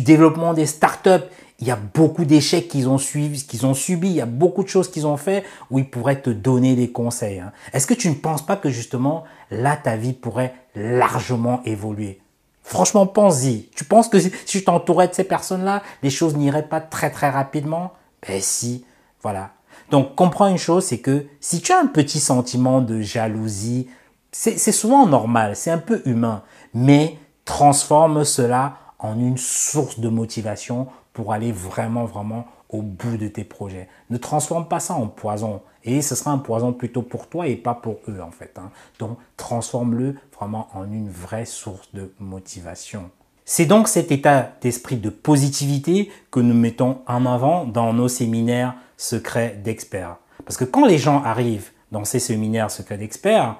développement 0.00 0.54
des 0.54 0.66
startups 0.66 1.26
il 1.60 1.66
y 1.66 1.70
a 1.70 1.76
beaucoup 1.76 2.24
d'échecs 2.24 2.68
qu'ils 2.68 2.88
ont 2.88 2.98
suivi, 2.98 3.44
qu'ils 3.44 3.66
ont 3.66 3.74
subis, 3.74 4.08
il 4.08 4.14
y 4.14 4.20
a 4.20 4.26
beaucoup 4.26 4.62
de 4.62 4.68
choses 4.68 4.90
qu'ils 4.90 5.06
ont 5.06 5.16
fait 5.16 5.44
où 5.70 5.78
ils 5.78 5.90
pourraient 5.90 6.20
te 6.20 6.30
donner 6.30 6.76
des 6.76 6.90
conseils. 6.92 7.40
Hein. 7.40 7.52
Est-ce 7.72 7.86
que 7.86 7.94
tu 7.94 8.08
ne 8.08 8.14
penses 8.14 8.46
pas 8.46 8.56
que 8.56 8.70
justement 8.70 9.24
là 9.50 9.76
ta 9.76 9.96
vie 9.96 10.12
pourrait 10.12 10.54
largement 10.76 11.60
évoluer? 11.64 12.20
Franchement, 12.62 13.06
pense-y. 13.06 13.68
Tu 13.74 13.84
penses 13.84 14.08
que 14.08 14.20
si, 14.20 14.30
tu 14.46 14.62
t'entourais 14.62 15.08
de 15.08 15.14
ces 15.14 15.24
personnes-là, 15.24 15.82
les 16.02 16.10
choses 16.10 16.36
n'iraient 16.36 16.68
pas 16.68 16.80
très 16.80 17.10
très 17.10 17.30
rapidement? 17.30 17.92
Ben 18.26 18.40
si, 18.40 18.84
voilà. 19.22 19.50
Donc 19.90 20.14
comprends 20.14 20.48
une 20.48 20.58
chose, 20.58 20.84
c'est 20.84 20.98
que 20.98 21.26
si 21.40 21.60
tu 21.60 21.72
as 21.72 21.80
un 21.80 21.86
petit 21.86 22.20
sentiment 22.20 22.80
de 22.80 23.00
jalousie, 23.00 23.88
c'est 24.30 24.58
souvent 24.72 25.06
normal, 25.06 25.56
c'est 25.56 25.70
un 25.70 25.78
peu 25.78 26.02
humain, 26.04 26.42
mais 26.74 27.18
transforme 27.46 28.24
cela 28.24 28.76
en 28.98 29.18
une 29.18 29.38
source 29.38 29.98
de 30.00 30.08
motivation 30.08 30.88
pour 31.18 31.32
aller 31.32 31.50
vraiment, 31.50 32.04
vraiment 32.04 32.46
au 32.68 32.80
bout 32.80 33.16
de 33.16 33.26
tes 33.26 33.42
projets. 33.42 33.88
Ne 34.08 34.18
transforme 34.18 34.68
pas 34.68 34.78
ça 34.78 34.94
en 34.94 35.08
poison. 35.08 35.62
Et 35.82 36.00
ce 36.00 36.14
sera 36.14 36.30
un 36.30 36.38
poison 36.38 36.72
plutôt 36.72 37.02
pour 37.02 37.26
toi 37.26 37.48
et 37.48 37.56
pas 37.56 37.74
pour 37.74 37.96
eux, 38.08 38.20
en 38.20 38.30
fait. 38.30 38.56
Hein. 38.56 38.70
Donc, 39.00 39.18
transforme-le 39.36 40.14
vraiment 40.38 40.68
en 40.74 40.84
une 40.84 41.10
vraie 41.10 41.44
source 41.44 41.92
de 41.92 42.12
motivation. 42.20 43.10
C'est 43.44 43.66
donc 43.66 43.88
cet 43.88 44.12
état 44.12 44.52
d'esprit 44.60 44.94
de 44.94 45.10
positivité 45.10 46.08
que 46.30 46.38
nous 46.38 46.54
mettons 46.54 46.98
en 47.08 47.26
avant 47.26 47.64
dans 47.64 47.92
nos 47.92 48.06
séminaires 48.06 48.76
secrets 48.96 49.58
d'experts. 49.64 50.18
Parce 50.44 50.56
que 50.56 50.64
quand 50.64 50.86
les 50.86 50.98
gens 50.98 51.24
arrivent 51.24 51.72
dans 51.90 52.04
ces 52.04 52.20
séminaires 52.20 52.70
secrets 52.70 52.98
d'experts, 52.98 53.56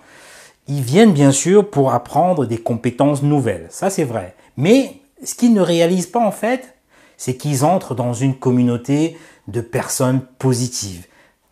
ils 0.68 0.82
viennent 0.82 1.12
bien 1.12 1.32
sûr 1.32 1.68
pour 1.68 1.92
apprendre 1.92 2.46
des 2.46 2.58
compétences 2.58 3.24
nouvelles. 3.24 3.66
Ça, 3.70 3.90
c'est 3.90 4.04
vrai. 4.04 4.36
Mais 4.56 5.00
ce 5.24 5.34
qu'ils 5.34 5.54
ne 5.54 5.60
réalisent 5.60 6.06
pas, 6.06 6.24
en 6.24 6.30
fait, 6.30 6.77
c'est 7.18 7.36
qu'ils 7.36 7.64
entrent 7.64 7.94
dans 7.94 8.14
une 8.14 8.34
communauté 8.34 9.18
de 9.48 9.60
personnes 9.60 10.22
positives. 10.38 11.06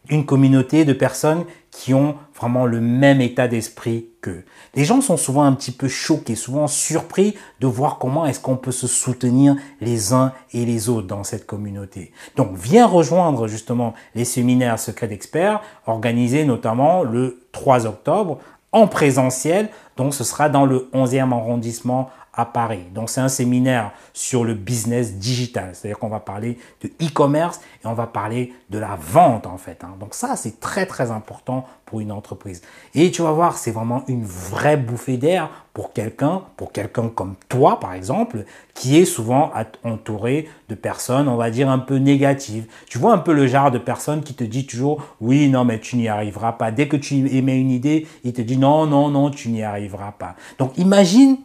Une 0.09 0.25
communauté 0.25 0.85
de 0.85 0.93
personnes 0.93 1.45
qui 1.73 1.93
ont 1.93 2.15
vraiment 2.35 2.65
le 2.65 2.81
même 2.81 3.21
état 3.21 3.49
d'esprit 3.49 4.07
qu'eux. 4.23 4.45
Les 4.75 4.85
gens 4.85 5.01
sont 5.01 5.17
souvent 5.17 5.43
un 5.43 5.53
petit 5.53 5.73
peu 5.73 5.89
choqués, 5.89 6.37
souvent 6.37 6.69
surpris 6.69 7.35
de 7.61 7.67
voir 7.67 7.99
comment 7.99 8.25
est-ce 8.25 8.41
qu'on 8.41 8.57
peut 8.57 8.73
se 8.73 8.87
soutenir 8.87 9.57
les 9.81 10.13
uns 10.13 10.33
et 10.53 10.65
les 10.65 10.89
autres 10.89 11.07
dans 11.07 11.25
cette 11.25 11.45
communauté. 11.45 12.13
Donc 12.37 12.53
viens 12.55 12.87
rejoindre 12.87 13.49
justement 13.49 13.93
les 14.15 14.25
séminaires 14.25 14.79
secrets 14.79 15.09
d'experts 15.09 15.61
organisés 15.87 16.45
notamment 16.45 17.03
le 17.03 17.43
3 17.53 17.87
octobre 17.87 18.39
en 18.73 18.87
présentiel. 18.87 19.69
Donc 19.97 20.15
ce 20.15 20.25
sera 20.25 20.49
dans 20.49 20.67
le 20.67 20.89
11e 20.95 21.33
arrondissement 21.33 22.11
à 22.37 22.45
Paris. 22.45 22.85
Donc 22.95 23.09
c'est 23.09 23.21
un 23.21 23.29
séminaire 23.29 23.93
sur 24.13 24.45
le 24.45 24.55
business 24.55 25.15
digital, 25.15 25.71
c'est-à-dire 25.73 25.99
qu'on 25.99 26.09
va 26.09 26.21
parler 26.21 26.59
de 26.83 26.89
e-commerce 27.03 27.61
et 27.83 27.87
on 27.87 27.95
va 27.95 28.07
parler 28.07 28.53
de 28.71 28.79
la 28.79 28.97
vente 29.01 29.47
en 29.47 29.57
fait. 29.57 29.83
Hein. 29.83 29.95
Donc 29.99 30.15
ça 30.15 30.37
c'est 30.37 30.61
très 30.61 30.87
très 30.87 31.11
important 31.11 31.67
pour 31.87 32.01
une 32.01 32.13
entreprise. 32.13 32.63
Et 32.95 33.11
tu 33.11 33.23
vas 33.23 33.31
voir, 33.31 33.57
c'est 33.57 33.71
vraiment 33.71 34.03
une 34.09 34.25
vraie 34.25 34.77
bouffée 34.77 35.17
d'air 35.17 35.49
pour 35.73 35.93
quelqu'un, 35.93 36.43
pour 36.57 36.73
quelqu'un 36.73 37.09
comme 37.09 37.37
toi 37.49 37.81
par 37.81 37.95
exemple, 37.95 38.45
qui 38.75 38.99
est 38.99 39.05
souvent 39.05 39.53
entouré 39.85 40.49
de 40.69 40.75
personnes, 40.75 41.29
on 41.29 41.37
va 41.37 41.51
dire 41.51 41.71
un 41.71 41.79
peu 41.79 41.97
négatives. 41.97 42.67
Tu 42.89 42.99
vois 42.99 43.13
un 43.13 43.19
peu 43.19 43.33
le 43.33 43.47
genre 43.47 43.71
de 43.71 43.79
personne 43.79 44.23
qui 44.23 44.35
te 44.35 44.45
dit 44.45 44.67
toujours 44.67 45.03
oui 45.21 45.49
non 45.49 45.65
mais 45.65 45.81
tu 45.81 45.97
n'y 45.97 46.09
arriveras 46.09 46.53
pas. 46.53 46.71
Dès 46.71 46.89
que 46.89 46.97
tu 46.97 47.15
émets 47.35 47.59
une 47.59 47.71
idée, 47.71 48.07
il 48.25 48.35
te 48.35 48.43
dit 48.43 48.59
non 48.59 48.87
non 48.87 49.09
non 49.09 49.31
tu 49.31 49.49
n'y 49.49 49.63
arriveras 49.63 50.13
pas. 50.13 50.35
Donc 50.59 50.77
imagine 50.77 51.39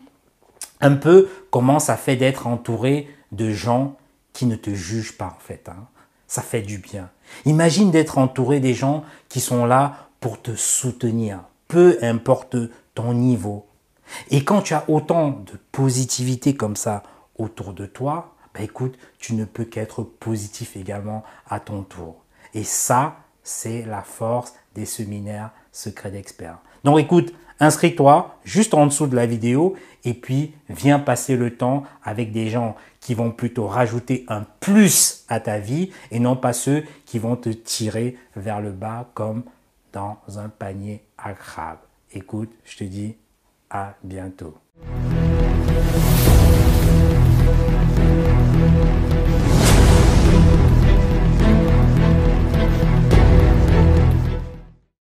un 0.82 0.96
peu 0.96 1.30
comment 1.50 1.80
ça 1.80 1.98
fait 1.98 2.16
d'être 2.16 2.48
entouré 2.48 3.08
de 3.32 3.52
gens 3.52 3.98
qui 4.34 4.46
ne 4.46 4.56
te 4.56 4.74
jugent 4.74 5.18
pas 5.18 5.36
en 5.38 5.40
fait. 5.40 5.70
Hein. 5.70 5.88
Ça 6.28 6.42
fait 6.42 6.62
du 6.62 6.78
bien. 6.78 7.10
Imagine 7.46 7.92
d'être 7.92 8.18
entouré 8.18 8.60
des 8.60 8.74
gens 8.74 9.04
qui 9.30 9.40
sont 9.40 9.66
là 9.66 10.10
pour 10.20 10.42
te 10.42 10.56
soutenir, 10.56 11.42
peu 11.68 11.98
importe 12.02 12.56
ton 12.96 13.14
niveau. 13.14 13.68
Et 14.30 14.44
quand 14.44 14.62
tu 14.62 14.74
as 14.74 14.90
autant 14.90 15.30
de 15.30 15.58
positivité 15.72 16.56
comme 16.56 16.76
ça 16.76 17.04
autour 17.38 17.74
de 17.74 17.86
toi, 17.86 18.36
bah 18.54 18.62
écoute, 18.62 18.98
tu 19.18 19.34
ne 19.34 19.46
peux 19.46 19.66
qu'être 19.66 20.04
positif 20.04 20.76
également 20.76 21.24
à 21.50 21.60
ton 21.60 21.84
tour. 21.84 22.24
Et 22.54 22.64
ça, 22.64 23.18
c'est 23.44 23.84
la 23.86 24.02
force 24.02 24.54
des 24.76 24.86
séminaires 24.86 25.52
secrets 25.72 26.12
d'experts. 26.12 26.60
Donc 26.84 27.00
écoute, 27.00 27.34
inscris-toi 27.62 28.36
juste 28.44 28.74
en 28.74 28.88
dessous 28.88 29.08
de 29.08 29.16
la 29.16 29.26
vidéo 29.26 29.76
et 30.04 30.14
puis 30.14 30.54
viens 30.68 31.00
passer 31.00 31.38
le 31.38 31.56
temps 31.56 31.84
avec 32.04 32.34
des 32.34 32.50
gens 32.50 32.76
qui 33.00 33.14
vont 33.14 33.32
plutôt 33.32 33.68
rajouter 33.68 34.26
un 34.28 34.46
plus 34.60 35.24
à 35.30 35.40
ta 35.40 35.60
vie 35.60 35.92
et 36.10 36.20
non 36.20 36.36
pas 36.36 36.52
ceux 36.52 36.84
qui 37.06 37.20
vont 37.20 37.38
te 37.38 37.50
tirer 37.50 38.18
vers 38.36 38.60
le 38.60 38.72
bas 38.72 39.10
comme 39.14 39.44
dans 39.94 40.18
un 40.38 40.50
panier 40.50 41.04
à 41.18 41.34
crabe. 41.34 41.80
Écoute, 42.12 42.52
je 42.66 42.78
te 42.78 42.84
dis 42.84 43.16
à 43.70 43.96
bientôt. 44.04 44.56